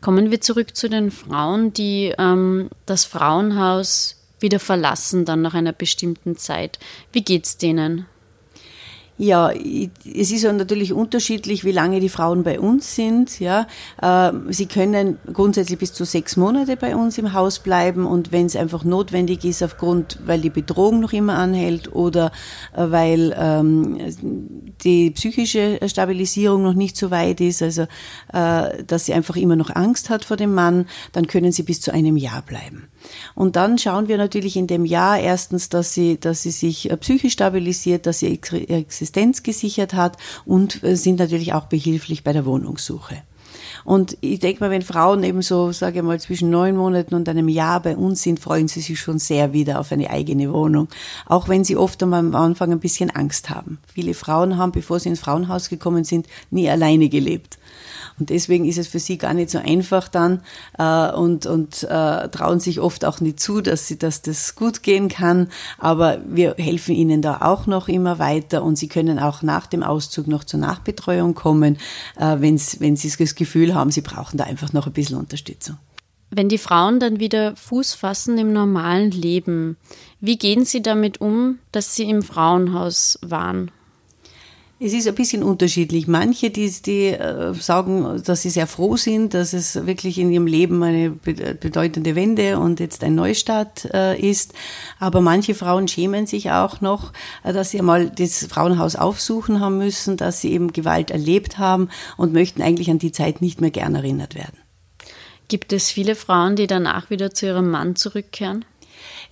Kommen 0.00 0.32
wir 0.32 0.40
zurück 0.40 0.74
zu 0.74 0.88
den 0.90 1.12
Frauen, 1.12 1.72
die 1.72 2.12
ähm, 2.18 2.68
das 2.86 3.04
Frauenhaus 3.04 4.16
wieder 4.40 4.58
verlassen, 4.58 5.24
dann 5.24 5.40
nach 5.40 5.54
einer 5.54 5.72
bestimmten 5.72 6.36
Zeit. 6.36 6.80
Wie 7.12 7.22
geht's 7.22 7.58
denen? 7.58 8.06
Ja, 9.22 9.52
es 9.52 10.32
ist 10.32 10.42
natürlich 10.42 10.92
unterschiedlich, 10.92 11.62
wie 11.62 11.70
lange 11.70 12.00
die 12.00 12.08
Frauen 12.08 12.42
bei 12.42 12.58
uns 12.58 12.96
sind. 12.96 13.38
Ja, 13.38 13.68
ähm, 14.02 14.52
sie 14.52 14.66
können 14.66 15.16
grundsätzlich 15.32 15.78
bis 15.78 15.92
zu 15.92 16.04
sechs 16.04 16.36
Monate 16.36 16.76
bei 16.76 16.96
uns 16.96 17.18
im 17.18 17.32
Haus 17.32 17.60
bleiben 17.60 18.04
und 18.04 18.32
wenn 18.32 18.46
es 18.46 18.56
einfach 18.56 18.82
notwendig 18.82 19.44
ist, 19.44 19.62
aufgrund, 19.62 20.18
weil 20.26 20.40
die 20.40 20.50
Bedrohung 20.50 20.98
noch 20.98 21.12
immer 21.12 21.34
anhält 21.38 21.94
oder 21.94 22.32
äh, 22.74 22.90
weil 22.90 23.32
ähm, 23.38 24.00
die 24.82 25.12
psychische 25.12 25.78
Stabilisierung 25.86 26.64
noch 26.64 26.74
nicht 26.74 26.96
so 26.96 27.12
weit 27.12 27.40
ist, 27.40 27.62
also 27.62 27.82
äh, 28.32 28.82
dass 28.84 29.06
sie 29.06 29.14
einfach 29.14 29.36
immer 29.36 29.54
noch 29.54 29.70
Angst 29.70 30.10
hat 30.10 30.24
vor 30.24 30.36
dem 30.36 30.52
Mann, 30.52 30.86
dann 31.12 31.28
können 31.28 31.52
sie 31.52 31.62
bis 31.62 31.80
zu 31.80 31.94
einem 31.94 32.16
Jahr 32.16 32.42
bleiben. 32.42 32.88
Und 33.36 33.54
dann 33.54 33.78
schauen 33.78 34.08
wir 34.08 34.18
natürlich 34.18 34.56
in 34.56 34.66
dem 34.66 34.84
Jahr 34.84 35.20
erstens, 35.20 35.68
dass 35.68 35.94
sie, 35.94 36.18
dass 36.18 36.42
sie 36.42 36.50
sich 36.50 36.90
äh, 36.90 36.96
psychisch 36.96 37.34
stabilisiert, 37.34 38.06
dass 38.06 38.18
sie 38.18 38.40
Existenz 39.12 39.42
gesichert 39.42 39.94
hat 39.94 40.16
und 40.44 40.82
äh, 40.82 40.96
sind 40.96 41.18
natürlich 41.18 41.52
auch 41.52 41.66
behilflich 41.66 42.24
bei 42.24 42.32
der 42.32 42.46
Wohnungssuche. 42.46 43.22
Und 43.84 44.16
ich 44.20 44.38
denke 44.38 44.60
mal, 44.60 44.70
wenn 44.70 44.82
Frauen 44.82 45.24
eben 45.24 45.42
so, 45.42 45.72
sage 45.72 45.98
ich 45.98 46.04
mal, 46.04 46.20
zwischen 46.20 46.50
neun 46.50 46.76
Monaten 46.76 47.14
und 47.14 47.28
einem 47.28 47.48
Jahr 47.48 47.80
bei 47.80 47.96
uns 47.96 48.22
sind, 48.22 48.38
freuen 48.38 48.68
sie 48.68 48.80
sich 48.80 48.98
schon 48.98 49.18
sehr 49.18 49.52
wieder 49.52 49.80
auf 49.80 49.92
eine 49.92 50.08
eigene 50.08 50.52
Wohnung. 50.52 50.88
Auch 51.26 51.48
wenn 51.48 51.64
sie 51.64 51.76
oft 51.76 52.02
am 52.02 52.34
Anfang 52.34 52.70
ein 52.72 52.80
bisschen 52.80 53.10
Angst 53.10 53.50
haben. 53.50 53.78
Viele 53.92 54.14
Frauen 54.14 54.56
haben, 54.56 54.72
bevor 54.72 55.00
sie 55.00 55.08
ins 55.08 55.20
Frauenhaus 55.20 55.68
gekommen 55.68 56.04
sind, 56.04 56.26
nie 56.50 56.70
alleine 56.70 57.08
gelebt. 57.08 57.58
Und 58.18 58.30
deswegen 58.30 58.64
ist 58.64 58.78
es 58.78 58.88
für 58.88 58.98
sie 58.98 59.18
gar 59.18 59.34
nicht 59.34 59.50
so 59.50 59.58
einfach 59.58 60.08
dann 60.08 60.42
äh, 60.78 61.10
und, 61.12 61.46
und 61.46 61.82
äh, 61.84 62.28
trauen 62.28 62.60
sich 62.60 62.80
oft 62.80 63.04
auch 63.04 63.20
nicht 63.20 63.40
zu, 63.40 63.60
dass, 63.60 63.88
sie, 63.88 63.98
dass 63.98 64.22
das 64.22 64.54
gut 64.54 64.82
gehen 64.82 65.08
kann. 65.08 65.48
Aber 65.78 66.18
wir 66.26 66.54
helfen 66.58 66.94
ihnen 66.94 67.22
da 67.22 67.38
auch 67.40 67.66
noch 67.66 67.88
immer 67.88 68.18
weiter 68.18 68.62
und 68.62 68.76
sie 68.76 68.88
können 68.88 69.18
auch 69.18 69.42
nach 69.42 69.66
dem 69.66 69.82
Auszug 69.82 70.26
noch 70.26 70.44
zur 70.44 70.60
Nachbetreuung 70.60 71.34
kommen, 71.34 71.78
äh, 72.16 72.36
wenn 72.38 72.58
sie 72.58 73.12
das 73.18 73.34
Gefühl 73.34 73.74
haben, 73.74 73.90
sie 73.90 74.02
brauchen 74.02 74.36
da 74.36 74.44
einfach 74.44 74.72
noch 74.72 74.86
ein 74.86 74.92
bisschen 74.92 75.18
Unterstützung. 75.18 75.78
Wenn 76.34 76.48
die 76.48 76.58
Frauen 76.58 76.98
dann 76.98 77.20
wieder 77.20 77.54
Fuß 77.56 77.92
fassen 77.92 78.38
im 78.38 78.54
normalen 78.54 79.10
Leben, 79.10 79.76
wie 80.18 80.38
gehen 80.38 80.64
sie 80.64 80.80
damit 80.80 81.20
um, 81.20 81.58
dass 81.72 81.94
sie 81.94 82.08
im 82.08 82.22
Frauenhaus 82.22 83.18
waren? 83.20 83.70
Es 84.84 84.92
ist 84.92 85.06
ein 85.06 85.14
bisschen 85.14 85.44
unterschiedlich. 85.44 86.08
Manche, 86.08 86.50
die, 86.50 86.68
die 86.68 87.08
äh, 87.08 87.54
sagen, 87.54 88.20
dass 88.24 88.42
sie 88.42 88.50
sehr 88.50 88.66
froh 88.66 88.96
sind, 88.96 89.32
dass 89.32 89.52
es 89.52 89.86
wirklich 89.86 90.18
in 90.18 90.32
ihrem 90.32 90.48
Leben 90.48 90.82
eine 90.82 91.10
bedeutende 91.10 92.16
Wende 92.16 92.58
und 92.58 92.80
jetzt 92.80 93.04
ein 93.04 93.14
Neustart 93.14 93.84
äh, 93.94 94.18
ist. 94.18 94.54
Aber 94.98 95.20
manche 95.20 95.54
Frauen 95.54 95.86
schämen 95.86 96.26
sich 96.26 96.50
auch 96.50 96.80
noch, 96.80 97.12
äh, 97.44 97.52
dass 97.52 97.70
sie 97.70 97.78
einmal 97.78 98.10
das 98.10 98.44
Frauenhaus 98.46 98.96
aufsuchen 98.96 99.60
haben 99.60 99.78
müssen, 99.78 100.16
dass 100.16 100.40
sie 100.40 100.50
eben 100.50 100.72
Gewalt 100.72 101.12
erlebt 101.12 101.58
haben 101.58 101.88
und 102.16 102.32
möchten 102.32 102.60
eigentlich 102.60 102.90
an 102.90 102.98
die 102.98 103.12
Zeit 103.12 103.40
nicht 103.40 103.60
mehr 103.60 103.70
gern 103.70 103.94
erinnert 103.94 104.34
werden. 104.34 104.58
Gibt 105.46 105.72
es 105.72 105.92
viele 105.92 106.16
Frauen, 106.16 106.56
die 106.56 106.66
danach 106.66 107.08
wieder 107.08 107.32
zu 107.32 107.46
ihrem 107.46 107.70
Mann 107.70 107.94
zurückkehren? 107.94 108.64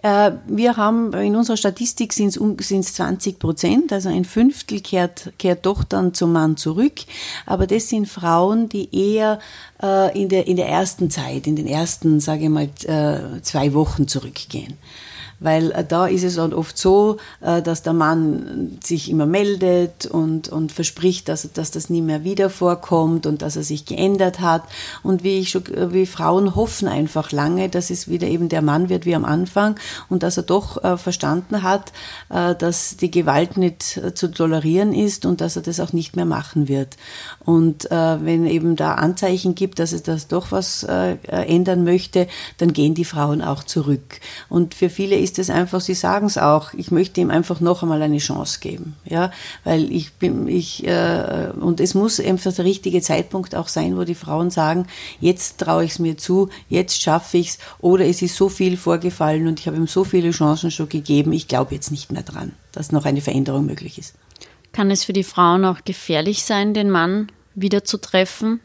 Äh, 0.03 0.33
wir 0.47 0.77
haben 0.77 1.13
in 1.13 1.37
unserer 1.37 1.57
Statistik 1.57 2.13
sind 2.13 2.37
es 2.39 2.95
20 2.95 3.39
Prozent, 3.39 3.93
also 3.93 4.09
ein 4.09 4.25
Fünftel 4.25 4.81
kehrt, 4.81 5.33
kehrt 5.39 5.67
doch 5.67 5.85
dann 5.85 6.15
zum 6.15 6.33
Mann 6.33 6.57
zurück. 6.57 7.01
Aber 7.47 7.67
das 7.67 7.89
sind 7.89 8.07
Frauen, 8.07 8.69
die 8.69 8.89
eher 8.95 9.39
äh, 9.83 10.19
in, 10.21 10.29
der, 10.29 10.47
in 10.47 10.57
der 10.57 10.69
ersten 10.69 11.11
Zeit, 11.11 11.47
in 11.47 11.57
den 11.57 11.67
ersten, 11.67 12.21
sage 12.21 12.45
ich 12.45 12.49
mal, 12.49 12.69
äh, 12.85 13.43
zwei 13.43 13.75
Wochen 13.75 14.09
zurückgehen 14.09 14.79
weil 15.41 15.73
äh, 15.73 15.85
da 15.85 16.07
ist 16.07 16.23
es 16.23 16.37
dann 16.37 16.53
oft 16.53 16.79
so, 16.79 17.17
äh, 17.41 17.63
dass 17.63 17.83
der 17.83 17.95
Mann 17.95 18.79
sich 18.85 19.11
immer 19.11 19.27
meldet 19.27 20.07
und, 20.07 20.49
und 20.49 20.71
verspricht, 20.71 21.29
dass, 21.29 21.51
dass 21.53 21.71
das 21.71 21.91
nie 21.91 22.03
mehr 22.03 22.23
wieder 22.23 22.51
vorkommt 22.51 23.27
und 23.27 23.43
dass 23.43 23.57
er 23.57 23.65
sich 23.65 23.87
geändert 23.87 24.41
hat. 24.41 24.63
Und 25.03 25.25
wie 25.25 25.41
ich 25.41 25.51
schon, 25.51 25.65
wie 25.93 26.07
Frauen 26.07 26.55
hoffen 26.55 26.87
einfach 26.87 27.33
lange, 27.33 27.69
dass 27.69 27.91
es 27.91 28.09
wieder 28.09 28.29
eben 28.29 28.49
der 28.49 28.63
Mann 28.63 28.89
wird 28.89 29.07
wie 29.07 29.15
am 29.15 29.25
Anfang 29.25 29.77
und 30.09 30.23
dass 30.23 30.37
er 30.37 30.43
doch 30.43 30.85
äh, 30.85 30.97
verstanden 30.97 31.63
hat, 31.63 31.93
dass 32.29 32.97
die 32.97 33.11
Gewalt 33.11 33.57
nicht 33.57 34.01
zu 34.15 34.31
tolerieren 34.31 34.93
ist 34.93 35.25
und 35.25 35.41
dass 35.41 35.57
er 35.57 35.63
das 35.63 35.81
auch 35.81 35.93
nicht 35.93 36.17
mehr 36.17 36.25
machen 36.25 36.69
wird. 36.69 36.97
Und 37.45 37.85
wenn 37.91 38.47
eben 38.47 38.77
da 38.77 38.95
Anzeichen 38.95 39.55
gibt, 39.55 39.79
dass 39.79 39.93
es 39.93 40.03
das 40.03 40.29
doch 40.29 40.53
was 40.53 40.85
ändern 40.85 41.85
möchte, 41.85 42.29
dann 42.59 42.73
gehen 42.73 42.95
die 42.95 43.05
Frauen 43.05 43.43
auch 43.43 43.65
zurück. 43.65 44.21
Und 44.49 44.75
für 44.75 44.91
viele 44.91 45.17
ist 45.17 45.30
ist 45.31 45.39
es 45.39 45.51
einfach, 45.51 45.81
Sie 45.81 45.95
sagen 45.95 46.27
es 46.27 46.39
auch, 46.39 46.75
ich 46.75 46.91
möchte 46.91 47.21
ihm 47.21 47.31
einfach 47.31 47.61
noch 47.61 47.83
einmal 47.83 48.03
eine 48.03 48.19
Chance 48.19 48.59
geben, 48.61 48.97
ja, 49.05 49.31
weil 49.63 49.93
ich 49.93 50.13
bin, 50.15 50.49
ich, 50.49 50.85
äh, 50.87 51.53
und 51.61 51.81
es 51.81 51.95
muss 51.95 52.19
einfach 52.19 52.53
der 52.53 52.65
richtige 52.65 53.01
Zeitpunkt 53.01 53.55
auch 53.55 53.69
sein, 53.69 53.97
wo 53.97 54.03
die 54.03 54.17
Frauen 54.17 54.51
sagen, 54.51 54.87
jetzt 55.21 55.59
traue 55.59 55.85
ich 55.85 55.93
es 55.93 55.99
mir 56.01 56.17
zu, 56.17 56.49
jetzt 56.69 57.01
schaffe 57.01 57.39
ich 57.39 57.51
es, 57.51 57.59
oder 57.79 58.05
es 58.07 58.23
ist 58.23 58.35
so 58.35 58.49
viel 58.49 58.77
vorgefallen 58.77 59.47
und 59.47 59.61
ich 59.61 59.67
habe 59.67 59.77
ihm 59.77 59.87
so 59.87 60.03
viele 60.03 60.33
Chancen 60.33 60.71
schon 60.73 60.89
gegeben, 60.89 61.33
ich 61.33 61.47
glaube 61.47 61.75
jetzt 61.75 61.93
nicht 61.93 62.11
mehr 62.11 62.23
dran, 62.23 62.53
dass 62.73 62.91
noch 62.91 63.05
eine 63.05 63.21
Veränderung 63.21 63.67
möglich 63.67 63.99
ist. 63.99 64.15
Kann 64.73 64.91
es 64.91 65.05
für 65.05 65.13
die 65.13 65.25
Frauen 65.25 65.65
auch 65.65 65.85
gefährlich 65.85 66.45
sein, 66.45 66.75
den 66.75 66.91
Mann 66.91 67.31
wieder 67.55 67.85
zu 67.85 67.99
treffen? 67.99 68.61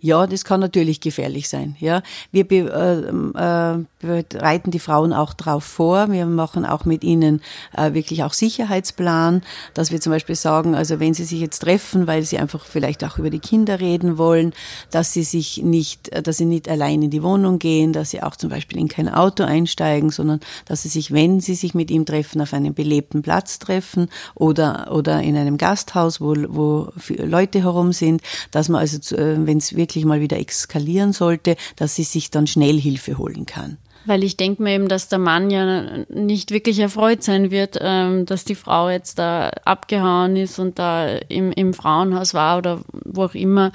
Ja, 0.00 0.26
das 0.26 0.44
kann 0.44 0.60
natürlich 0.60 1.00
gefährlich 1.00 1.48
sein. 1.48 1.76
Ja, 1.78 2.02
wir 2.30 2.46
be, 2.46 2.56
äh, 2.56 3.78
äh, 3.78 4.24
bereiten 4.28 4.70
die 4.70 4.78
Frauen 4.78 5.12
auch 5.12 5.32
darauf 5.34 5.64
vor. 5.64 6.10
Wir 6.10 6.26
machen 6.26 6.64
auch 6.64 6.84
mit 6.84 7.04
ihnen 7.04 7.40
äh, 7.76 7.94
wirklich 7.94 8.24
auch 8.24 8.32
Sicherheitsplan, 8.32 9.42
dass 9.74 9.90
wir 9.90 10.00
zum 10.00 10.12
Beispiel 10.12 10.34
sagen, 10.34 10.74
also 10.74 11.00
wenn 11.00 11.14
sie 11.14 11.24
sich 11.24 11.40
jetzt 11.40 11.60
treffen, 11.60 12.06
weil 12.06 12.22
sie 12.22 12.38
einfach 12.38 12.64
vielleicht 12.64 13.04
auch 13.04 13.18
über 13.18 13.30
die 13.30 13.38
Kinder 13.38 13.80
reden 13.80 14.18
wollen, 14.18 14.52
dass 14.90 15.12
sie 15.12 15.22
sich 15.22 15.62
nicht, 15.62 16.10
dass 16.26 16.38
sie 16.38 16.44
nicht 16.44 16.68
allein 16.68 17.02
in 17.02 17.10
die 17.10 17.22
Wohnung 17.22 17.58
gehen, 17.58 17.92
dass 17.92 18.10
sie 18.10 18.22
auch 18.22 18.36
zum 18.36 18.50
Beispiel 18.50 18.78
in 18.78 18.88
kein 18.88 19.08
Auto 19.08 19.44
einsteigen, 19.44 20.10
sondern 20.10 20.40
dass 20.66 20.82
sie 20.82 20.88
sich, 20.88 21.12
wenn 21.12 21.40
sie 21.40 21.54
sich 21.54 21.74
mit 21.74 21.90
ihm 21.90 22.04
treffen, 22.04 22.40
auf 22.40 22.52
einem 22.52 22.74
belebten 22.74 23.22
Platz 23.22 23.58
treffen 23.58 24.08
oder 24.34 24.90
oder 24.92 25.22
in 25.22 25.36
einem 25.36 25.58
Gasthaus, 25.58 26.20
wo 26.20 26.34
wo 26.48 26.88
Leute 27.18 27.62
herum 27.62 27.92
sind, 27.92 28.22
dass 28.50 28.68
man 28.68 28.80
also, 28.80 29.16
äh, 29.16 29.46
wenn 29.46 29.60
es 29.62 29.76
wirklich 29.76 30.04
mal 30.04 30.20
wieder 30.20 30.38
eskalieren 30.38 31.12
sollte, 31.12 31.56
dass 31.76 31.94
sie 31.94 32.04
sich 32.04 32.30
dann 32.30 32.46
schnell 32.46 32.80
Hilfe 32.80 33.18
holen 33.18 33.46
kann. 33.46 33.78
Weil 34.04 34.24
ich 34.24 34.36
denke 34.36 34.62
mir 34.62 34.74
eben, 34.74 34.88
dass 34.88 35.08
der 35.08 35.20
Mann 35.20 35.50
ja 35.50 36.04
nicht 36.08 36.50
wirklich 36.50 36.80
erfreut 36.80 37.22
sein 37.22 37.50
wird, 37.50 37.78
ähm, 37.80 38.26
dass 38.26 38.44
die 38.44 38.56
Frau 38.56 38.90
jetzt 38.90 39.18
da 39.18 39.50
abgehauen 39.64 40.36
ist 40.36 40.58
und 40.58 40.78
da 40.78 41.06
im, 41.28 41.52
im 41.52 41.72
Frauenhaus 41.72 42.34
war 42.34 42.58
oder 42.58 42.80
wo 43.04 43.24
auch 43.24 43.34
immer 43.34 43.70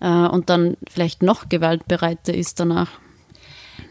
äh, 0.00 0.08
und 0.08 0.48
dann 0.48 0.76
vielleicht 0.90 1.22
noch 1.22 1.48
gewaltbereiter 1.48 2.32
ist 2.34 2.58
danach. 2.58 2.88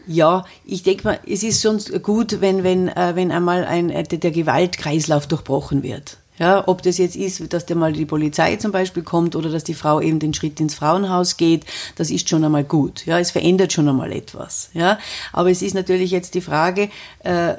Ja, 0.08 0.44
ich 0.64 0.82
denke 0.82 1.04
mal, 1.04 1.20
es 1.26 1.42
ist 1.42 1.62
schon 1.62 1.78
gut, 2.02 2.40
wenn, 2.40 2.64
wenn, 2.64 2.88
äh, 2.88 3.12
wenn 3.14 3.30
einmal 3.30 3.64
ein, 3.64 3.88
der 3.88 4.30
Gewaltkreislauf 4.30 5.26
durchbrochen 5.26 5.82
wird. 5.82 6.18
Ja, 6.38 6.66
ob 6.66 6.82
das 6.82 6.98
jetzt 6.98 7.16
ist, 7.16 7.52
dass 7.52 7.66
der 7.66 7.76
mal 7.76 7.92
die 7.92 8.04
Polizei 8.04 8.56
zum 8.56 8.72
Beispiel 8.72 9.02
kommt 9.02 9.36
oder 9.36 9.50
dass 9.50 9.64
die 9.64 9.74
Frau 9.74 10.00
eben 10.00 10.18
den 10.18 10.34
Schritt 10.34 10.60
ins 10.60 10.74
Frauenhaus 10.74 11.36
geht, 11.36 11.64
das 11.96 12.10
ist 12.10 12.28
schon 12.28 12.44
einmal 12.44 12.64
gut. 12.64 13.06
Ja, 13.06 13.18
es 13.18 13.30
verändert 13.30 13.72
schon 13.72 13.88
einmal 13.88 14.12
etwas. 14.12 14.70
Ja, 14.74 14.98
aber 15.32 15.50
es 15.50 15.62
ist 15.62 15.74
natürlich 15.74 16.10
jetzt 16.10 16.34
die 16.34 16.40
Frage, 16.40 16.90
äh, 17.20 17.54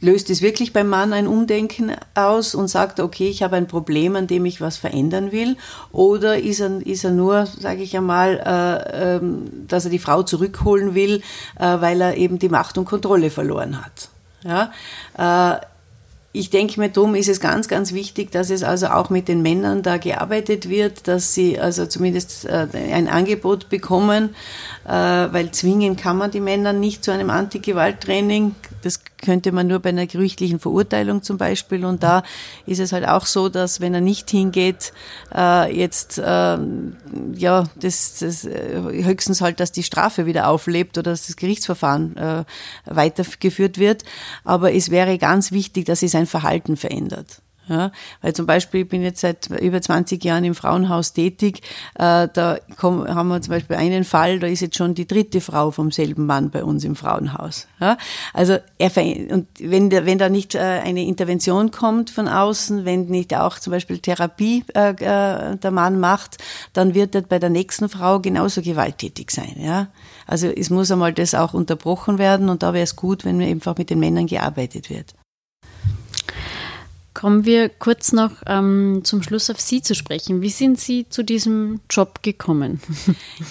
löst 0.00 0.30
es 0.30 0.42
wirklich 0.42 0.72
beim 0.72 0.88
Mann 0.88 1.12
ein 1.12 1.26
Umdenken 1.26 1.92
aus 2.14 2.54
und 2.54 2.68
sagt, 2.68 3.00
okay, 3.00 3.28
ich 3.28 3.42
habe 3.42 3.56
ein 3.56 3.66
Problem, 3.66 4.16
an 4.16 4.26
dem 4.26 4.44
ich 4.44 4.60
was 4.60 4.76
verändern 4.76 5.32
will? 5.32 5.56
Oder 5.92 6.38
ist 6.38 6.60
er, 6.60 6.86
ist 6.86 7.04
er 7.04 7.10
nur, 7.10 7.46
sage 7.46 7.82
ich 7.82 7.96
einmal, 7.96 8.38
äh, 8.44 9.16
äh, 9.16 9.20
dass 9.66 9.84
er 9.84 9.90
die 9.90 9.98
Frau 9.98 10.22
zurückholen 10.22 10.94
will, 10.94 11.22
äh, 11.58 11.80
weil 11.80 12.00
er 12.00 12.16
eben 12.16 12.38
die 12.38 12.48
Macht 12.48 12.78
und 12.78 12.84
Kontrolle 12.84 13.30
verloren 13.30 13.84
hat? 13.84 14.08
Ja, 14.44 14.72
äh, 15.56 15.60
ich 16.38 16.50
denke 16.50 16.78
mir, 16.78 16.88
darum 16.88 17.16
ist 17.16 17.28
es 17.28 17.40
ganz, 17.40 17.66
ganz 17.66 17.92
wichtig, 17.92 18.30
dass 18.30 18.50
es 18.50 18.62
also 18.62 18.86
auch 18.88 19.10
mit 19.10 19.26
den 19.26 19.42
Männern 19.42 19.82
da 19.82 19.96
gearbeitet 19.96 20.68
wird, 20.68 21.08
dass 21.08 21.34
sie 21.34 21.58
also 21.58 21.86
zumindest 21.86 22.44
äh, 22.44 22.68
ein 22.92 23.08
Angebot 23.08 23.68
bekommen, 23.68 24.36
äh, 24.86 24.90
weil 24.92 25.50
zwingen 25.50 25.96
kann 25.96 26.16
man 26.16 26.30
die 26.30 26.40
Männer 26.40 26.72
nicht 26.72 27.02
zu 27.02 27.10
einem 27.10 27.30
Antigewalttraining. 27.30 28.54
Das 28.82 29.00
könnte 29.20 29.50
man 29.50 29.66
nur 29.66 29.80
bei 29.80 29.88
einer 29.88 30.06
gerichtlichen 30.06 30.60
Verurteilung 30.60 31.24
zum 31.24 31.38
Beispiel. 31.38 31.84
Und 31.84 32.04
da 32.04 32.22
ist 32.66 32.78
es 32.78 32.92
halt 32.92 33.08
auch 33.08 33.26
so, 33.26 33.48
dass 33.48 33.80
wenn 33.80 33.92
er 33.92 34.00
nicht 34.00 34.30
hingeht, 34.30 34.92
äh, 35.34 35.76
jetzt 35.76 36.18
äh, 36.18 36.58
ja 37.34 37.64
das, 37.74 38.18
das 38.20 38.44
höchstens 38.44 39.40
halt, 39.40 39.58
dass 39.58 39.72
die 39.72 39.82
Strafe 39.82 40.26
wieder 40.26 40.46
auflebt 40.46 40.96
oder 40.98 41.10
dass 41.10 41.26
das 41.26 41.34
Gerichtsverfahren 41.34 42.44
weitergeführt 42.84 43.78
wird. 43.78 44.04
Aber 44.44 44.72
es 44.72 44.90
wäre 44.90 45.18
ganz 45.18 45.50
wichtig, 45.50 45.86
dass 45.86 46.02
es 46.02 46.12
sein 46.12 46.27
Verhalten 46.28 46.76
verändert. 46.76 47.42
Ja, 47.68 47.92
weil 48.22 48.32
zum 48.32 48.46
Beispiel, 48.46 48.82
ich 48.82 48.88
bin 48.88 49.02
jetzt 49.02 49.20
seit 49.20 49.50
über 49.50 49.80
20 49.82 50.24
Jahren 50.24 50.44
im 50.44 50.54
Frauenhaus 50.54 51.12
tätig, 51.12 51.60
äh, 51.96 52.26
da 52.32 52.58
haben 52.78 53.28
wir 53.28 53.42
zum 53.42 53.50
Beispiel 53.50 53.76
einen 53.76 54.04
Fall, 54.04 54.38
da 54.38 54.46
ist 54.46 54.60
jetzt 54.60 54.78
schon 54.78 54.94
die 54.94 55.06
dritte 55.06 55.42
Frau 55.42 55.70
vom 55.70 55.90
selben 55.90 56.24
Mann 56.24 56.50
bei 56.50 56.64
uns 56.64 56.84
im 56.84 56.96
Frauenhaus. 56.96 57.68
Ja, 57.78 57.98
also 58.32 58.56
er, 58.78 58.90
und 59.30 59.48
wenn, 59.60 59.90
wenn 59.90 60.18
da 60.18 60.30
nicht 60.30 60.54
äh, 60.54 60.58
eine 60.58 61.04
Intervention 61.04 61.70
kommt 61.70 62.08
von 62.08 62.26
außen, 62.26 62.86
wenn 62.86 63.06
nicht 63.06 63.36
auch 63.36 63.58
zum 63.58 63.72
Beispiel 63.72 63.98
Therapie 63.98 64.64
äh, 64.72 64.94
der 64.94 65.70
Mann 65.70 66.00
macht, 66.00 66.38
dann 66.72 66.94
wird 66.94 67.14
er 67.14 67.22
bei 67.22 67.38
der 67.38 67.50
nächsten 67.50 67.90
Frau 67.90 68.20
genauso 68.20 68.62
gewalttätig 68.62 69.30
sein. 69.30 69.56
Ja, 69.58 69.88
also 70.26 70.46
es 70.46 70.70
muss 70.70 70.90
einmal 70.90 71.12
das 71.12 71.34
auch 71.34 71.52
unterbrochen 71.52 72.16
werden 72.16 72.48
und 72.48 72.62
da 72.62 72.72
wäre 72.72 72.84
es 72.84 72.96
gut, 72.96 73.26
wenn 73.26 73.42
einfach 73.42 73.76
mit 73.76 73.90
den 73.90 74.00
Männern 74.00 74.26
gearbeitet 74.26 74.88
wird. 74.88 75.17
Kommen 77.18 77.44
wir 77.44 77.68
kurz 77.68 78.12
noch 78.12 78.30
ähm, 78.46 79.00
zum 79.02 79.24
Schluss 79.24 79.50
auf 79.50 79.60
Sie 79.60 79.82
zu 79.82 79.96
sprechen. 79.96 80.40
Wie 80.40 80.50
sind 80.50 80.78
Sie 80.78 81.04
zu 81.08 81.24
diesem 81.24 81.80
Job 81.90 82.22
gekommen? 82.22 82.80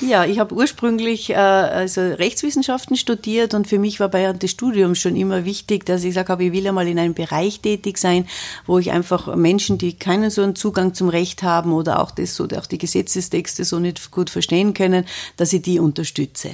Ja, 0.01 0.25
ich 0.25 0.39
habe 0.39 0.55
ursprünglich 0.55 1.31
äh, 1.31 1.35
also 1.35 2.01
Rechtswissenschaften 2.01 2.95
studiert 2.95 3.53
und 3.53 3.67
für 3.67 3.79
mich 3.79 3.99
war 3.99 4.13
während 4.13 4.43
des 4.43 4.51
Studiums 4.51 4.99
schon 4.99 5.15
immer 5.15 5.43
wichtig, 5.43 5.85
dass 5.85 6.03
ich 6.03 6.15
habe, 6.15 6.45
ich 6.45 6.53
will 6.53 6.67
einmal 6.67 6.87
in 6.87 6.99
einem 6.99 7.13
Bereich 7.13 7.59
tätig 7.59 7.97
sein, 7.97 8.27
wo 8.65 8.79
ich 8.79 8.91
einfach 8.91 9.35
Menschen, 9.35 9.77
die 9.77 9.93
keinen 9.93 10.29
so 10.29 10.43
einen 10.43 10.55
Zugang 10.55 10.93
zum 10.93 11.09
Recht 11.09 11.43
haben 11.43 11.73
oder 11.73 11.99
auch 11.99 12.11
das 12.11 12.35
so, 12.35 12.45
auch 12.45 12.67
die 12.67 12.77
Gesetzestexte 12.77 13.65
so 13.65 13.79
nicht 13.79 14.11
gut 14.11 14.29
verstehen 14.29 14.73
können, 14.73 15.05
dass 15.35 15.51
ich 15.51 15.61
die 15.61 15.79
unterstütze. 15.79 16.51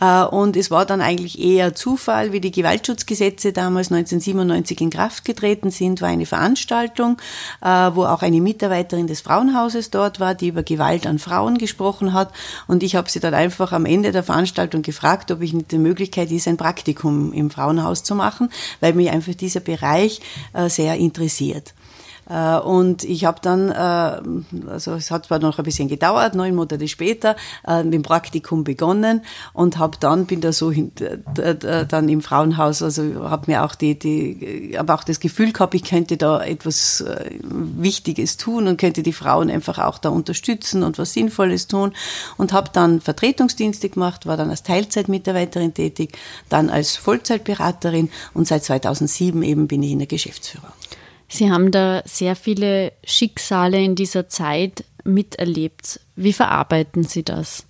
Äh, 0.00 0.24
und 0.24 0.56
es 0.56 0.70
war 0.70 0.86
dann 0.86 1.00
eigentlich 1.00 1.38
eher 1.38 1.74
Zufall, 1.74 2.32
wie 2.32 2.40
die 2.40 2.50
Gewaltschutzgesetze 2.50 3.52
damals 3.52 3.90
1997 3.90 4.80
in 4.80 4.90
Kraft 4.90 5.24
getreten 5.24 5.70
sind, 5.70 6.00
war 6.00 6.08
eine 6.08 6.26
Veranstaltung, 6.26 7.18
äh, 7.60 7.66
wo 7.66 8.04
auch 8.04 8.22
eine 8.22 8.40
Mitarbeiterin 8.40 9.06
des 9.06 9.20
Frauenhauses 9.20 9.90
dort 9.90 10.20
war, 10.20 10.34
die 10.34 10.48
über 10.48 10.62
Gewalt 10.62 11.06
an 11.06 11.18
Frauen 11.18 11.58
gesprochen 11.58 12.12
hat. 12.12 12.32
Und 12.66 12.82
ich 12.82 12.96
habe 12.96 13.10
sie 13.10 13.20
dann 13.20 13.34
einfach 13.34 13.72
am 13.72 13.86
Ende 13.86 14.12
der 14.12 14.22
Veranstaltung 14.22 14.82
gefragt, 14.82 15.30
ob 15.30 15.42
ich 15.42 15.52
nicht 15.52 15.72
die 15.72 15.78
Möglichkeit 15.78 16.30
ist, 16.30 16.48
ein 16.48 16.56
Praktikum 16.56 17.32
im 17.32 17.50
Frauenhaus 17.50 18.02
zu 18.02 18.14
machen, 18.14 18.50
weil 18.80 18.94
mich 18.94 19.10
einfach 19.10 19.34
dieser 19.34 19.60
Bereich 19.60 20.20
äh, 20.52 20.68
sehr 20.68 20.96
interessiert. 20.96 21.74
Äh, 22.28 22.58
und 22.58 23.04
ich 23.04 23.24
habe 23.24 23.38
dann, 23.40 23.70
äh, 23.70 24.68
also 24.70 24.94
es 24.94 25.10
hat 25.10 25.26
zwar 25.26 25.38
noch 25.38 25.58
ein 25.58 25.64
bisschen 25.64 25.88
gedauert, 25.88 26.34
neun 26.34 26.54
Monate 26.54 26.86
später, 26.88 27.36
äh, 27.66 27.82
mit 27.82 27.94
dem 27.94 28.02
Praktikum 28.02 28.64
begonnen 28.64 29.22
und 29.52 29.78
habe 29.78 29.96
dann 29.98 30.26
bin 30.26 30.40
da 30.40 30.52
so 30.52 30.72
dann 31.34 32.08
im 32.08 32.20
Frauenhaus, 32.20 32.82
also 32.82 33.02
habe 33.30 33.50
mir 33.50 33.64
auch 33.64 33.74
die, 33.74 33.98
die, 33.98 34.76
aber 34.78 34.94
auch 34.94 35.04
das 35.04 35.20
Gefühl 35.20 35.52
gehabt, 35.52 35.74
ich 35.74 35.84
könnte 35.84 36.16
da 36.16 36.42
etwas 36.42 37.04
Wichtiges 37.40 38.36
tun 38.36 38.68
und 38.68 38.76
könnte 38.76 39.02
die 39.02 39.12
Frauen 39.12 39.50
einfach 39.50 39.78
auch 39.78 39.98
da 39.98 40.10
unterstützen 40.10 40.82
und 40.82 40.98
was 40.98 41.12
Sinnvolles 41.12 41.66
tun 41.66 41.92
und 42.36 42.52
habe 42.52 42.70
dann 42.72 43.00
Vertretungsdienste 43.00 43.88
gemacht, 43.88 44.26
war 44.26 44.36
dann 44.36 44.50
als 44.50 44.62
Teilzeitmitarbeiterin 44.62 45.74
tätig, 45.74 46.16
dann 46.48 46.70
als 46.70 46.96
Vollzeitberaterin 46.96 48.10
und 48.34 48.46
seit 48.46 48.64
2007 48.64 49.42
eben 49.42 49.68
bin 49.68 49.82
ich 49.82 49.92
in 49.92 49.98
der 49.98 50.08
Geschäftsführung. 50.08 50.68
Sie 51.28 51.50
haben 51.50 51.70
da 51.70 52.02
sehr 52.06 52.36
viele 52.36 52.92
Schicksale 53.04 53.82
in 53.82 53.94
dieser 53.94 54.28
Zeit 54.28 54.84
miterlebt. 55.04 56.00
Wie 56.16 56.32
verarbeiten 56.32 57.04
Sie 57.04 57.22
das? 57.22 57.66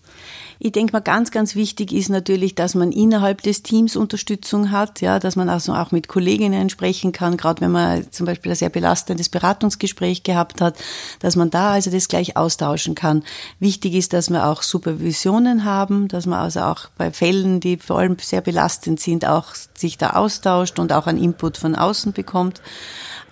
Ich 0.61 0.73
denke 0.73 0.93
mal, 0.93 1.01
ganz, 1.01 1.31
ganz 1.31 1.55
wichtig 1.55 1.93
ist 1.93 2.09
natürlich, 2.09 2.57
dass 2.57 2.75
man 2.75 2.91
innerhalb 2.91 3.43
des 3.43 3.63
Teams 3.63 3.95
Unterstützung 3.95 4.73
hat, 4.73 5.01
ja, 5.01 5.21
dass 5.21 5.37
man 5.37 5.49
also 5.49 5.73
auch 5.73 5.93
mit 5.93 6.09
Kolleginnen 6.09 6.69
sprechen 6.69 7.13
kann, 7.13 7.37
gerade 7.37 7.61
wenn 7.61 7.71
man 7.71 8.11
zum 8.11 8.27
Beispiel 8.27 8.51
ein 8.51 8.57
sehr 8.57 8.69
belastendes 8.69 9.29
Beratungsgespräch 9.29 10.25
gehabt 10.25 10.61
hat, 10.61 10.77
dass 11.21 11.37
man 11.37 11.51
da 11.51 11.71
also 11.73 11.93
das 11.93 12.09
gleich 12.09 12.37
austauschen 12.37 12.97
kann. 12.97 13.23
Wichtig 13.61 13.95
ist, 13.95 14.13
dass 14.13 14.31
wir 14.31 14.47
auch 14.49 14.63
Supervisionen 14.63 15.65
haben, 15.65 16.09
dass 16.09 16.27
man 16.27 16.41
also 16.41 16.61
auch 16.61 16.89
bei 16.99 17.13
Fällen, 17.13 17.61
die 17.61 17.77
vor 17.77 18.01
allem 18.01 18.17
sehr 18.21 18.41
belastend 18.41 18.99
sind, 18.99 19.27
auch 19.27 19.55
sich 19.55 19.97
da 19.97 20.11
austauscht 20.11 20.81
und 20.81 20.93
auch 20.93 21.07
einen 21.07 21.23
Input 21.23 21.57
von 21.57 21.77
außen 21.77 22.13
bekommt. 22.13 22.61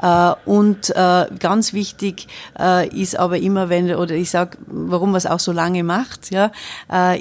Äh, 0.00 0.32
und 0.44 0.90
äh, 0.90 1.26
ganz 1.38 1.72
wichtig 1.72 2.28
äh, 2.58 2.88
ist 2.88 3.18
aber 3.18 3.38
immer, 3.38 3.68
wenn, 3.68 3.94
oder 3.94 4.14
ich 4.14 4.30
sage, 4.30 4.58
warum 4.66 5.10
man 5.10 5.18
es 5.18 5.26
auch 5.26 5.40
so 5.40 5.52
lange 5.52 5.84
macht, 5.84 6.30
ja, 6.30 6.50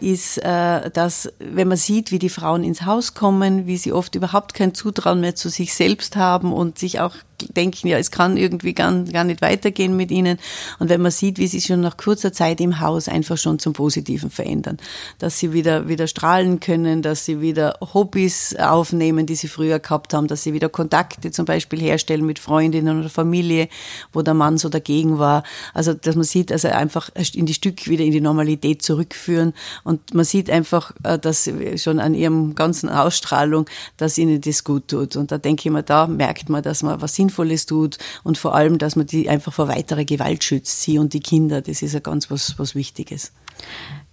ist, 0.02 0.42
dass 0.44 1.32
wenn 1.40 1.68
man 1.68 1.78
sieht, 1.78 2.12
wie 2.12 2.20
die 2.20 2.30
Frauen 2.30 2.64
ins 2.64 2.86
Haus 2.86 3.14
kommen, 3.14 3.68
wie 3.68 3.78
sie 3.78 3.94
oft 3.94 4.16
überhaupt 4.16 4.54
kein 4.54 4.74
Zutrauen 4.74 5.22
mehr 5.22 5.36
zu 5.36 5.50
sich 5.50 5.74
selbst 5.74 6.16
haben 6.16 6.54
und 6.54 6.78
sich 6.78 7.00
auch 7.00 7.16
denken, 7.56 7.88
ja, 7.88 7.98
es 7.98 8.12
kann 8.12 8.38
irgendwie 8.38 8.74
gar, 8.74 8.92
gar 9.04 9.24
nicht 9.24 9.42
weitergehen 9.42 9.96
mit 9.96 10.12
ihnen. 10.12 10.38
Und 10.80 10.90
wenn 10.90 11.02
man 11.02 11.12
sieht, 11.12 11.38
wie 11.38 11.48
sie 11.48 11.62
schon 11.62 11.82
nach 11.82 11.98
kurzer 11.98 12.34
Zeit 12.34 12.62
im 12.62 12.80
Haus 12.80 13.08
einfach 13.08 13.38
schon 13.38 13.60
zum 13.60 13.74
Positiven 13.74 14.30
verändern, 14.30 14.78
dass 15.20 15.40
sie 15.40 15.54
wieder, 15.54 15.88
wieder 15.88 16.08
strahlen 16.08 16.60
können, 16.60 17.02
dass 17.02 17.26
sie 17.26 17.42
wieder 17.42 17.78
Hobbys 17.94 18.56
aufnehmen, 18.56 19.26
die 19.26 19.36
sie 19.36 19.48
früher 19.48 19.80
gehabt 19.80 20.14
haben, 20.14 20.28
dass 20.28 20.44
sie 20.44 20.54
wieder 20.54 20.70
Kontakte 20.70 21.32
zum 21.32 21.46
Beispiel 21.46 21.80
herstellen 21.80 22.26
mit 22.26 22.40
Freundinnen 22.40 23.00
oder 23.00 23.10
Familie, 23.10 23.70
wo 24.14 24.22
der 24.22 24.34
Mann 24.34 24.58
so 24.58 24.70
dagegen 24.70 25.20
war. 25.20 25.44
Also, 25.74 25.94
dass 25.94 26.16
man 26.16 26.24
sieht, 26.24 26.52
also 26.52 26.68
einfach 26.70 27.10
in 27.34 27.46
die 27.46 27.54
Stück 27.54 27.88
wieder 27.88 28.04
in 28.04 28.12
die 28.12 28.22
Normalität 28.22 28.82
zurückführen. 28.82 29.54
Und 29.84 30.14
man 30.14 30.26
sieht 30.26 30.50
einfach, 30.50 30.92
äh, 31.04 31.20
dass 31.20 31.50
schon 31.78 32.00
an 32.00 32.14
ihrem 32.14 32.56
ganzen 32.56 32.90
Ausstrahlung, 32.90 33.66
dass 33.98 34.18
ihnen 34.18 34.42
das 34.42 34.64
gut 34.64 34.88
tut. 34.88 35.16
Und 35.16 35.32
da 35.32 35.38
denke 35.38 35.68
ich 35.68 35.72
mir, 35.72 35.84
da 35.84 36.08
merkt 36.08 36.50
man, 36.50 36.64
dass 36.64 36.84
man 36.84 37.02
was 37.02 37.16
Sinnvolles 37.16 37.35
tut 37.66 37.98
und 38.24 38.38
vor 38.38 38.56
allem, 38.56 38.78
dass 38.78 38.96
man 38.96 39.06
die 39.06 39.30
einfach 39.30 39.54
vor 39.54 39.68
weiterer 39.68 40.06
Gewalt 40.06 40.44
schützt, 40.44 40.82
sie 40.82 40.98
und 40.98 41.14
die 41.14 41.20
Kinder. 41.20 41.62
Das 41.62 41.82
ist 41.82 41.94
ja 41.94 42.00
ganz 42.00 42.30
was, 42.32 42.58
was 42.58 42.76
Wichtiges. 42.76 43.32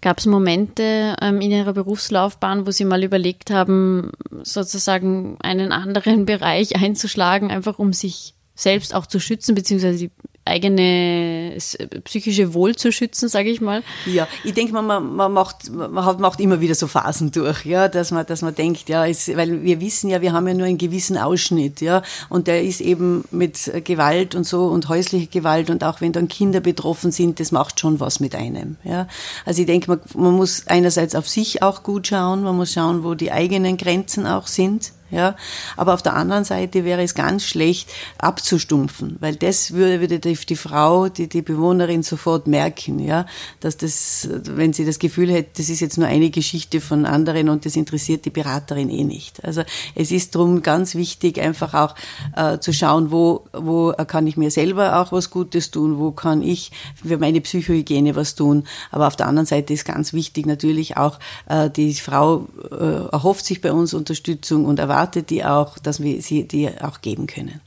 Gab 0.00 0.18
es 0.18 0.26
Momente 0.26 1.16
ähm, 1.20 1.40
in 1.40 1.52
Ihrer 1.52 1.72
Berufslaufbahn, 1.72 2.66
wo 2.66 2.70
Sie 2.70 2.84
mal 2.84 3.04
überlegt 3.04 3.50
haben, 3.50 4.10
sozusagen 4.42 5.36
einen 5.40 5.72
anderen 5.72 6.26
Bereich 6.26 6.76
einzuschlagen, 6.76 7.50
einfach 7.50 7.78
um 7.78 7.92
sich 7.92 8.34
selbst 8.54 8.94
auch 8.94 9.06
zu 9.06 9.20
schützen, 9.20 9.54
beziehungsweise 9.54 9.98
die 9.98 10.10
eigene 10.44 11.56
psychische 12.04 12.52
Wohl 12.52 12.74
zu 12.74 12.90
schützen, 12.90 13.28
sage 13.28 13.50
ich 13.50 13.60
mal. 13.60 13.82
Ja, 14.06 14.26
ich 14.42 14.54
denke 14.54 14.72
man, 14.72 14.86
man, 15.14 15.32
macht, 15.32 15.70
man 15.70 16.04
hat, 16.04 16.18
macht 16.18 16.40
immer 16.40 16.60
wieder 16.60 16.74
so 16.74 16.88
Phasen 16.88 17.30
durch, 17.30 17.64
ja, 17.64 17.88
dass 17.88 18.10
man, 18.10 18.26
dass 18.26 18.42
man 18.42 18.54
denkt, 18.54 18.88
ja, 18.88 19.06
es, 19.06 19.28
weil 19.36 19.62
wir 19.62 19.80
wissen 19.80 20.10
ja, 20.10 20.20
wir 20.20 20.32
haben 20.32 20.48
ja 20.48 20.54
nur 20.54 20.66
einen 20.66 20.78
gewissen 20.78 21.16
Ausschnitt, 21.16 21.80
ja, 21.80 22.02
und 22.28 22.48
der 22.48 22.62
ist 22.64 22.80
eben 22.80 23.24
mit 23.30 23.70
Gewalt 23.84 24.34
und 24.34 24.44
so 24.44 24.66
und 24.66 24.88
häuslicher 24.88 25.30
Gewalt 25.30 25.70
und 25.70 25.84
auch 25.84 26.00
wenn 26.00 26.12
dann 26.12 26.26
Kinder 26.26 26.60
betroffen 26.60 27.12
sind, 27.12 27.38
das 27.38 27.52
macht 27.52 27.78
schon 27.78 28.00
was 28.00 28.18
mit 28.18 28.34
einem, 28.34 28.76
ja. 28.82 29.06
Also 29.46 29.60
ich 29.60 29.66
denke, 29.66 29.90
man, 29.90 30.00
man 30.14 30.32
muss 30.32 30.66
einerseits 30.66 31.14
auf 31.14 31.28
sich 31.28 31.62
auch 31.62 31.84
gut 31.84 32.08
schauen, 32.08 32.42
man 32.42 32.56
muss 32.56 32.72
schauen, 32.72 33.04
wo 33.04 33.14
die 33.14 33.30
eigenen 33.30 33.76
Grenzen 33.76 34.26
auch 34.26 34.48
sind, 34.48 34.92
ja. 35.12 35.36
Aber 35.76 35.94
auf 35.94 36.02
der 36.02 36.14
anderen 36.14 36.44
Seite 36.44 36.84
wäre 36.84 37.02
es 37.02 37.14
ganz 37.14 37.44
schlecht 37.44 37.90
abzustumpfen, 38.18 39.16
weil 39.20 39.36
das 39.36 39.72
würde, 39.72 40.00
würde 40.00 40.18
die, 40.18 40.56
Frau, 40.56 41.08
die, 41.08 41.28
die 41.28 41.42
Bewohnerin 41.42 42.02
sofort 42.02 42.46
merken, 42.46 42.98
ja, 42.98 43.26
dass 43.60 43.76
das, 43.76 44.28
wenn 44.44 44.72
sie 44.72 44.84
das 44.84 44.98
Gefühl 44.98 45.30
hätte, 45.30 45.50
das 45.58 45.68
ist 45.68 45.80
jetzt 45.80 45.98
nur 45.98 46.08
eine 46.08 46.30
Geschichte 46.30 46.80
von 46.80 47.06
anderen 47.06 47.48
und 47.48 47.66
das 47.66 47.76
interessiert 47.76 48.24
die 48.24 48.30
Beraterin 48.30 48.88
eh 48.88 49.04
nicht. 49.04 49.44
Also 49.44 49.62
es 49.94 50.10
ist 50.10 50.34
darum 50.34 50.62
ganz 50.62 50.94
wichtig, 50.94 51.40
einfach 51.40 51.74
auch 51.74 51.94
äh, 52.34 52.58
zu 52.58 52.72
schauen, 52.72 53.10
wo, 53.10 53.44
wo 53.52 53.92
kann 54.06 54.26
ich 54.26 54.36
mir 54.36 54.50
selber 54.50 55.00
auch 55.00 55.12
was 55.12 55.30
Gutes 55.30 55.70
tun, 55.70 55.98
wo 55.98 56.10
kann 56.10 56.42
ich 56.42 56.72
für 57.04 57.18
meine 57.18 57.40
Psychohygiene 57.40 58.16
was 58.16 58.34
tun. 58.34 58.64
Aber 58.90 59.06
auf 59.06 59.16
der 59.16 59.26
anderen 59.26 59.46
Seite 59.46 59.74
ist 59.74 59.84
ganz 59.84 60.14
wichtig 60.14 60.46
natürlich 60.46 60.96
auch, 60.96 61.18
äh, 61.48 61.68
die 61.68 61.94
Frau 61.94 62.46
äh, 62.70 63.12
erhofft 63.12 63.44
sich 63.44 63.60
bei 63.60 63.72
uns 63.72 63.92
Unterstützung 63.92 64.64
und 64.64 64.78
erwartet 64.78 65.01
erwartet 65.02 65.30
die 65.30 65.44
auch, 65.44 65.78
dass 65.78 66.00
wir 66.00 66.22
sie 66.22 66.46
die 66.46 66.70
auch 66.80 67.00
geben 67.00 67.26
können. 67.26 67.60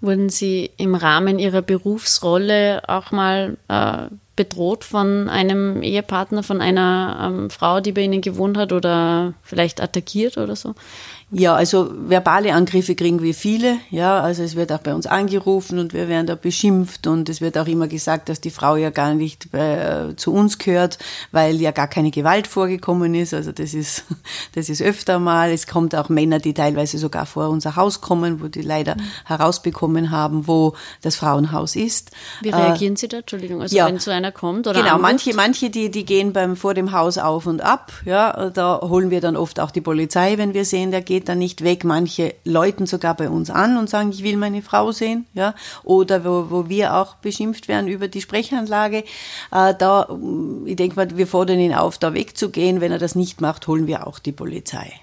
Wurden 0.00 0.30
Sie 0.30 0.70
im 0.78 0.94
Rahmen 0.94 1.38
Ihrer 1.38 1.60
Berufsrolle 1.60 2.82
auch 2.88 3.10
mal 3.10 3.58
äh, 3.68 4.06
bedroht 4.34 4.84
von 4.84 5.28
einem 5.28 5.82
Ehepartner, 5.82 6.42
von 6.42 6.62
einer 6.62 7.18
ähm, 7.22 7.50
Frau, 7.50 7.80
die 7.80 7.92
bei 7.92 8.00
Ihnen 8.00 8.22
gewohnt 8.22 8.56
hat 8.56 8.72
oder 8.72 9.34
vielleicht 9.42 9.82
attackiert 9.82 10.38
oder 10.38 10.56
so? 10.56 10.74
Ja, 11.32 11.54
also 11.54 11.88
verbale 12.08 12.52
Angriffe 12.54 12.96
kriegen 12.96 13.22
wir 13.22 13.34
viele. 13.34 13.78
Ja, 13.90 14.20
also 14.20 14.42
es 14.42 14.56
wird 14.56 14.72
auch 14.72 14.80
bei 14.80 14.92
uns 14.92 15.06
angerufen 15.06 15.78
und 15.78 15.94
wir 15.94 16.08
werden 16.08 16.26
da 16.26 16.34
beschimpft 16.34 17.06
und 17.06 17.28
es 17.28 17.40
wird 17.40 17.56
auch 17.56 17.68
immer 17.68 17.86
gesagt, 17.86 18.28
dass 18.28 18.40
die 18.40 18.50
Frau 18.50 18.74
ja 18.74 18.90
gar 18.90 19.14
nicht 19.14 19.52
bei, 19.52 20.08
äh, 20.10 20.16
zu 20.16 20.32
uns 20.32 20.58
gehört, 20.58 20.98
weil 21.30 21.60
ja 21.60 21.70
gar 21.70 21.86
keine 21.86 22.10
Gewalt 22.10 22.48
vorgekommen 22.48 23.14
ist. 23.14 23.32
Also 23.32 23.52
das 23.52 23.74
ist, 23.74 24.04
das 24.56 24.68
ist 24.68 24.82
öfter 24.82 25.20
mal. 25.20 25.52
Es 25.52 25.68
kommt 25.68 25.94
auch 25.94 26.08
Männer, 26.08 26.40
die 26.40 26.52
teilweise 26.52 26.98
sogar 26.98 27.26
vor 27.26 27.48
unser 27.48 27.76
Haus 27.76 28.00
kommen, 28.00 28.42
wo 28.42 28.48
die 28.48 28.62
leider 28.62 28.96
mhm. 28.96 29.02
herausbekommen 29.26 30.10
haben, 30.10 30.48
wo 30.48 30.74
das 31.02 31.14
Frauenhaus 31.14 31.76
ist. 31.76 32.10
Wie 32.42 32.50
reagieren 32.50 32.94
äh, 32.94 32.98
Sie 32.98 33.06
da? 33.06 33.18
Entschuldigung, 33.18 33.62
also 33.62 33.76
ja, 33.76 33.86
wenn 33.86 34.00
so 34.00 34.10
einer 34.10 34.32
kommt 34.32 34.66
oder 34.66 34.80
Genau, 34.80 34.94
anruft? 34.94 35.02
manche, 35.02 35.34
manche, 35.34 35.70
die, 35.70 35.92
die 35.92 36.04
gehen 36.04 36.32
beim, 36.32 36.56
vor 36.56 36.74
dem 36.74 36.90
Haus 36.90 37.18
auf 37.18 37.46
und 37.46 37.60
ab. 37.60 37.92
Ja, 38.04 38.50
da 38.50 38.80
holen 38.82 39.10
wir 39.10 39.20
dann 39.20 39.36
oft 39.36 39.60
auch 39.60 39.70
die 39.70 39.80
Polizei, 39.80 40.36
wenn 40.36 40.54
wir 40.54 40.64
sehen, 40.64 40.90
der 40.90 41.02
geht 41.02 41.19
geht 41.20 41.28
dann 41.28 41.38
nicht 41.38 41.62
weg. 41.62 41.84
Manche 41.84 42.34
läuten 42.44 42.86
sogar 42.86 43.14
bei 43.14 43.28
uns 43.28 43.50
an 43.50 43.76
und 43.76 43.90
sagen, 43.90 44.10
ich 44.10 44.24
will 44.24 44.38
meine 44.38 44.62
Frau 44.62 44.90
sehen, 44.90 45.26
ja. 45.34 45.54
Oder 45.84 46.24
wo, 46.24 46.46
wo 46.50 46.68
wir 46.70 46.94
auch 46.96 47.16
beschimpft 47.16 47.68
werden 47.68 47.88
über 47.88 48.08
die 48.08 48.22
Sprechanlage. 48.22 49.04
Äh, 49.52 49.74
da, 49.78 50.08
ich 50.64 50.76
denke 50.76 50.96
mal, 50.96 51.16
wir 51.16 51.26
fordern 51.26 51.58
ihn 51.58 51.74
auf, 51.74 51.98
da 51.98 52.14
wegzugehen. 52.14 52.80
Wenn 52.80 52.92
er 52.92 52.98
das 52.98 53.14
nicht 53.14 53.42
macht, 53.42 53.68
holen 53.68 53.86
wir 53.86 54.06
auch 54.06 54.18
die 54.18 54.32
Polizei. 54.32 54.99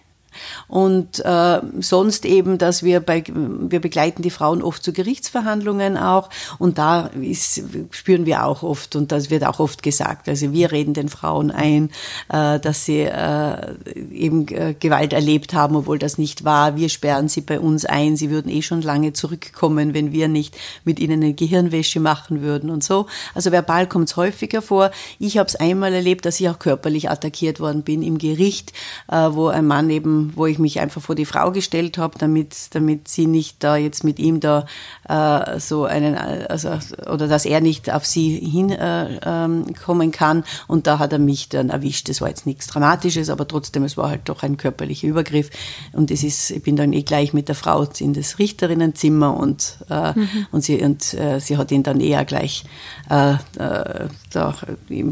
Und 0.67 1.23
äh, 1.25 1.61
sonst 1.79 2.25
eben, 2.25 2.57
dass 2.57 2.83
wir 2.83 2.99
bei, 2.99 3.23
wir 3.27 3.79
begleiten 3.79 4.21
die 4.21 4.29
Frauen 4.29 4.61
oft 4.61 4.83
zu 4.83 4.93
Gerichtsverhandlungen 4.93 5.97
auch 5.97 6.29
und 6.59 6.77
da 6.77 7.07
ist, 7.21 7.61
spüren 7.91 8.25
wir 8.25 8.45
auch 8.45 8.63
oft 8.63 8.95
und 8.95 9.11
das 9.11 9.29
wird 9.29 9.45
auch 9.45 9.59
oft 9.59 9.83
gesagt, 9.83 10.27
also 10.29 10.51
wir 10.51 10.71
reden 10.71 10.93
den 10.93 11.09
Frauen 11.09 11.51
ein, 11.51 11.89
äh, 12.29 12.59
dass 12.59 12.85
sie 12.85 13.01
äh, 13.01 13.75
eben 14.11 14.47
äh, 14.47 14.75
Gewalt 14.79 15.13
erlebt 15.13 15.53
haben, 15.53 15.75
obwohl 15.75 15.99
das 15.99 16.17
nicht 16.17 16.43
war. 16.43 16.75
Wir 16.75 16.89
sperren 16.89 17.29
sie 17.29 17.41
bei 17.41 17.59
uns 17.59 17.85
ein, 17.85 18.17
sie 18.17 18.29
würden 18.29 18.49
eh 18.49 18.61
schon 18.61 18.81
lange 18.81 19.13
zurückkommen, 19.13 19.93
wenn 19.93 20.11
wir 20.11 20.27
nicht 20.27 20.57
mit 20.83 20.99
ihnen 20.99 21.23
eine 21.23 21.33
Gehirnwäsche 21.33 21.99
machen 21.99 22.41
würden 22.41 22.69
und 22.69 22.83
so. 22.83 23.07
Also 23.33 23.51
verbal 23.51 23.87
kommt 23.87 24.09
es 24.09 24.17
häufiger 24.17 24.61
vor. 24.61 24.91
Ich 25.19 25.37
habe 25.37 25.47
es 25.47 25.55
einmal 25.55 25.93
erlebt, 25.93 26.25
dass 26.25 26.39
ich 26.39 26.49
auch 26.49 26.59
körperlich 26.59 27.09
attackiert 27.09 27.59
worden 27.59 27.83
bin 27.83 28.01
im 28.01 28.17
Gericht, 28.17 28.73
äh, 29.09 29.29
wo 29.31 29.47
ein 29.47 29.65
Mann 29.65 29.89
eben 29.89 30.26
wo 30.35 30.45
ich 30.45 30.59
mich 30.59 30.79
einfach 30.79 31.01
vor 31.01 31.15
die 31.15 31.25
Frau 31.25 31.51
gestellt 31.51 31.97
habe, 31.97 32.17
damit, 32.17 32.55
damit 32.71 33.07
sie 33.07 33.27
nicht 33.27 33.63
da 33.63 33.77
jetzt 33.77 34.03
mit 34.03 34.19
ihm 34.19 34.39
da 34.39 34.65
äh, 35.07 35.59
so 35.59 35.85
einen, 35.85 36.15
also, 36.15 36.69
oder 37.11 37.27
dass 37.27 37.45
er 37.45 37.61
nicht 37.61 37.91
auf 37.91 38.05
sie 38.05 38.37
hinkommen 38.37 40.09
äh, 40.09 40.11
kann. 40.11 40.43
Und 40.67 40.87
da 40.87 40.99
hat 40.99 41.13
er 41.13 41.19
mich 41.19 41.49
dann 41.49 41.69
erwischt. 41.69 42.09
Das 42.09 42.21
war 42.21 42.29
jetzt 42.29 42.45
nichts 42.45 42.67
Dramatisches, 42.67 43.29
aber 43.29 43.47
trotzdem, 43.47 43.83
es 43.83 43.97
war 43.97 44.09
halt 44.09 44.21
doch 44.25 44.43
ein 44.43 44.57
körperlicher 44.57 45.07
Übergriff. 45.07 45.49
Und 45.93 46.11
es 46.11 46.23
ist, 46.23 46.51
ich 46.51 46.63
bin 46.63 46.75
dann 46.75 46.93
eh 46.93 47.03
gleich 47.03 47.33
mit 47.33 47.47
der 47.47 47.55
Frau 47.55 47.87
in 47.99 48.13
das 48.13 48.39
Richterinnenzimmer 48.39 49.37
und, 49.37 49.77
äh, 49.89 50.13
mhm. 50.17 50.47
und, 50.51 50.63
sie, 50.63 50.81
und 50.81 51.13
äh, 51.13 51.39
sie 51.39 51.57
hat 51.57 51.71
ihn 51.71 51.83
dann 51.83 51.99
eher 51.99 52.25
gleich 52.25 52.65
äh, 53.09 53.33
äh, 53.33 54.07
da 54.31 54.55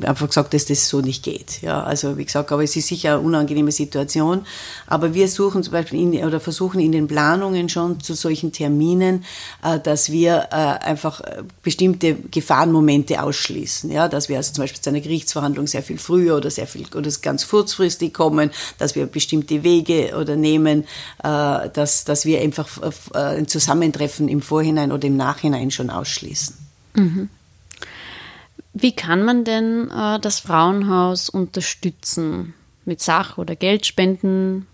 einfach 0.03 0.27
gesagt, 0.27 0.53
dass 0.53 0.65
das 0.65 0.87
so 0.89 1.01
nicht 1.01 1.23
geht. 1.23 1.61
Ja, 1.61 1.83
also 1.83 2.17
wie 2.17 2.25
gesagt, 2.25 2.51
aber 2.51 2.63
es 2.63 2.75
ist 2.75 2.87
sicher 2.87 3.13
eine 3.13 3.21
unangenehme 3.21 3.71
Situation. 3.71 4.45
Aber 4.87 5.04
wir 5.13 5.27
suchen 5.27 5.63
zum 5.63 5.71
Beispiel 5.73 5.99
in, 5.99 6.25
oder 6.25 6.39
versuchen 6.39 6.79
in 6.79 6.91
den 6.91 7.07
Planungen 7.07 7.69
schon 7.69 7.99
zu 7.99 8.13
solchen 8.13 8.51
Terminen, 8.51 9.23
äh, 9.63 9.79
dass 9.79 10.11
wir 10.11 10.47
äh, 10.51 10.55
einfach 10.55 11.21
äh, 11.21 11.43
bestimmte 11.61 12.15
Gefahrenmomente 12.15 13.21
ausschließen. 13.21 13.91
Ja, 13.91 14.07
dass 14.07 14.29
wir 14.29 14.37
also 14.37 14.53
zum 14.53 14.63
Beispiel 14.63 14.81
zu 14.81 14.89
einer 14.89 15.01
Gerichtsverhandlung 15.01 15.67
sehr 15.67 15.83
viel 15.83 15.97
früher 15.97 16.37
oder 16.37 16.49
sehr 16.49 16.67
viel 16.67 16.85
oder 16.95 17.09
ganz 17.21 17.47
kurzfristig 17.47 18.13
kommen, 18.13 18.51
dass 18.77 18.95
wir 18.95 19.05
bestimmte 19.05 19.63
Wege 19.63 20.15
oder 20.19 20.35
nehmen, 20.35 20.85
äh, 21.23 21.69
dass, 21.69 22.05
dass 22.05 22.25
wir 22.25 22.41
einfach 22.41 22.67
äh, 23.13 23.17
ein 23.17 23.47
Zusammentreffen 23.47 24.29
im 24.29 24.41
Vorhinein 24.41 24.91
oder 24.91 25.07
im 25.07 25.17
Nachhinein 25.17 25.71
schon 25.71 25.89
ausschließen. 25.89 26.55
Mhm. 26.95 27.29
Wie 28.73 28.91
kann 28.91 29.23
man 29.23 29.45
denn 29.45 29.89
äh, 29.89 30.19
das 30.19 30.41
Frauenhaus 30.41 31.29
unterstützen? 31.29 32.53
Mit 32.83 33.01
Sach- 33.01 33.37
oder 33.37 33.55
Geldspenden? 33.55 34.67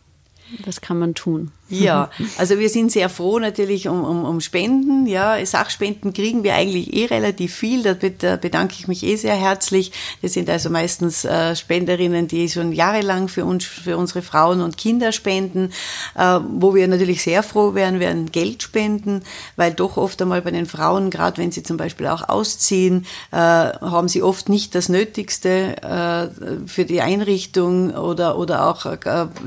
Was 0.66 0.82
kann 0.82 1.00
man 1.00 1.16
tun? 1.16 1.52
Ja, 1.72 2.10
also 2.38 2.60
wir 2.60 2.70
sind 2.70 2.92
sehr 2.92 3.10
froh 3.10 3.40
natürlich 3.40 3.88
um, 3.88 4.04
um, 4.04 4.26
um 4.26 4.42
Spenden. 4.42 5.06
Ja, 5.08 5.44
Sachspenden 5.46 6.14
kriegen 6.14 6.44
wir 6.44 6.56
eigentlich 6.56 6.94
eh 6.94 7.06
relativ 7.06 7.56
viel. 7.56 7.84
Da 7.84 8.36
bedanke 8.36 8.76
ich 8.78 8.88
mich 8.88 9.04
eh 9.04 9.16
sehr 9.16 9.36
herzlich. 9.36 9.92
Wir 10.22 10.30
sind 10.30 10.50
also 10.50 10.70
meistens 10.70 11.26
äh, 11.26 11.56
Spenderinnen, 11.56 12.28
die 12.28 12.50
schon 12.50 12.72
jahrelang 12.72 13.28
für 13.28 13.46
uns, 13.46 13.66
für 13.66 13.98
unsere 13.98 14.22
Frauen 14.22 14.62
und 14.62 14.78
Kinder 14.78 15.12
spenden. 15.12 15.72
Äh, 16.16 16.40
wo 16.50 16.76
wir 16.76 16.88
natürlich 16.88 17.24
sehr 17.24 17.44
froh 17.44 17.74
wären, 17.74 18.00
wären 18.00 18.32
Geldspenden, 18.32 19.24
weil 19.56 19.74
doch 19.74 19.98
oft 19.98 20.22
einmal 20.22 20.42
bei 20.42 20.52
den 20.52 20.66
Frauen, 20.66 21.10
gerade 21.10 21.38
wenn 21.38 21.52
sie 21.52 21.64
zum 21.64 21.78
Beispiel 21.78 22.08
auch 22.08 22.28
ausziehen, 22.28 23.06
äh, 23.32 23.36
haben 23.36 24.08
sie 24.08 24.24
oft 24.24 24.50
nicht 24.50 24.76
das 24.76 24.90
Nötigste 24.90 25.82
äh, 25.82 26.68
für 26.68 26.86
die 26.86 27.02
Einrichtung 27.02 27.92
oder, 27.92 28.38
oder 28.38 28.68
auch 28.68 28.86
äh, 28.86 28.98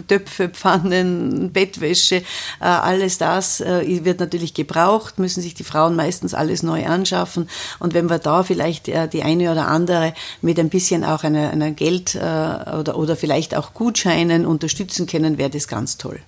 Töpfe, 0.09 0.49
Pfannen, 0.49 1.53
Bettwäsche 1.53 2.14
Wäsche, 2.15 2.27
äh, 2.61 2.65
alles 2.65 3.19
das 3.19 3.61
äh, 3.61 4.05
wird 4.05 4.21
natürlich 4.21 4.55
gebraucht, 4.55 5.19
müssen 5.19 5.43
sich 5.43 5.55
die 5.55 5.65
Frauen 5.65 5.97
meistens 5.97 6.35
alles 6.35 6.63
neu 6.63 6.87
anschaffen. 6.87 7.49
Und 7.79 7.95
wenn 7.95 8.09
wir 8.09 8.19
da 8.19 8.43
vielleicht 8.43 8.89
äh, 8.89 9.09
die 9.09 9.23
eine 9.23 9.51
oder 9.51 9.69
andere 9.69 10.15
mit 10.41 10.59
ein 10.59 10.69
bisschen 10.69 11.05
auch 11.05 11.25
einer, 11.25 11.51
einer 11.51 11.71
Geld 11.71 12.15
oder, 12.15 12.97
oder 12.97 13.17
vielleicht 13.17 13.55
auch 13.55 13.75
Gutscheinen 13.75 14.47
unterstützen 14.47 15.07
können, 15.07 15.39
wäre 15.39 15.51
das 15.51 15.69
ganz 15.69 15.99
toll. 15.99 16.21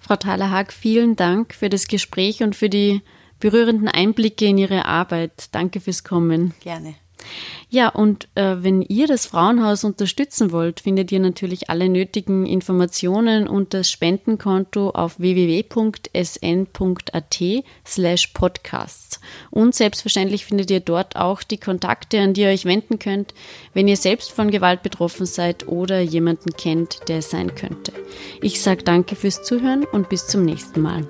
Frau 0.00 0.16
Thaler-Haag, 0.16 0.72
vielen 0.72 1.16
Dank 1.16 1.54
für 1.54 1.68
das 1.68 1.86
Gespräch 1.86 2.42
und 2.42 2.56
für 2.56 2.68
die 2.68 3.02
berührenden 3.40 3.88
Einblicke 3.88 4.46
in 4.46 4.58
Ihre 4.58 4.84
Arbeit. 4.84 5.48
Danke 5.52 5.80
fürs 5.80 6.04
Kommen. 6.04 6.54
Gerne. 6.60 6.94
Ja, 7.70 7.90
und 7.90 8.28
äh, 8.34 8.56
wenn 8.60 8.80
ihr 8.80 9.06
das 9.06 9.26
Frauenhaus 9.26 9.84
unterstützen 9.84 10.52
wollt, 10.52 10.80
findet 10.80 11.12
ihr 11.12 11.20
natürlich 11.20 11.68
alle 11.68 11.90
nötigen 11.90 12.46
Informationen 12.46 13.46
und 13.46 13.74
das 13.74 13.90
Spendenkonto 13.90 14.90
auf 14.90 15.18
www.sn.at 15.18 15.84
slash 17.86 18.26
podcasts. 18.28 19.20
Und 19.50 19.74
selbstverständlich 19.74 20.46
findet 20.46 20.70
ihr 20.70 20.80
dort 20.80 21.16
auch 21.16 21.42
die 21.42 21.58
Kontakte, 21.58 22.20
an 22.20 22.32
die 22.32 22.40
ihr 22.42 22.48
euch 22.48 22.64
wenden 22.64 22.98
könnt, 22.98 23.34
wenn 23.74 23.86
ihr 23.86 23.98
selbst 23.98 24.32
von 24.32 24.50
Gewalt 24.50 24.82
betroffen 24.82 25.26
seid 25.26 25.68
oder 25.68 26.00
jemanden 26.00 26.52
kennt, 26.56 27.08
der 27.08 27.18
es 27.18 27.30
sein 27.30 27.54
könnte. 27.54 27.92
Ich 28.40 28.62
sage 28.62 28.82
danke 28.82 29.14
fürs 29.14 29.42
Zuhören 29.42 29.84
und 29.84 30.08
bis 30.08 30.26
zum 30.26 30.44
nächsten 30.44 30.80
Mal. 30.80 31.06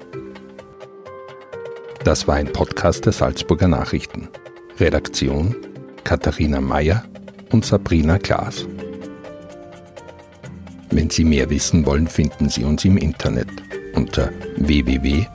Das 2.02 2.26
war 2.26 2.34
ein 2.34 2.52
Podcast 2.52 3.04
der 3.06 3.12
Salzburger 3.12 3.68
Nachrichten. 3.68 4.28
Redaktion 4.80 5.54
Katharina 6.08 6.58
Mayer 6.58 7.04
und 7.52 7.66
Sabrina 7.66 8.16
Klaas. 8.16 8.66
Wenn 10.90 11.10
Sie 11.10 11.22
mehr 11.22 11.50
wissen 11.50 11.84
wollen, 11.84 12.06
finden 12.06 12.48
Sie 12.48 12.64
uns 12.64 12.82
im 12.86 12.96
Internet 12.96 13.50
unter 13.92 14.30
www.sn.at. 14.56 15.28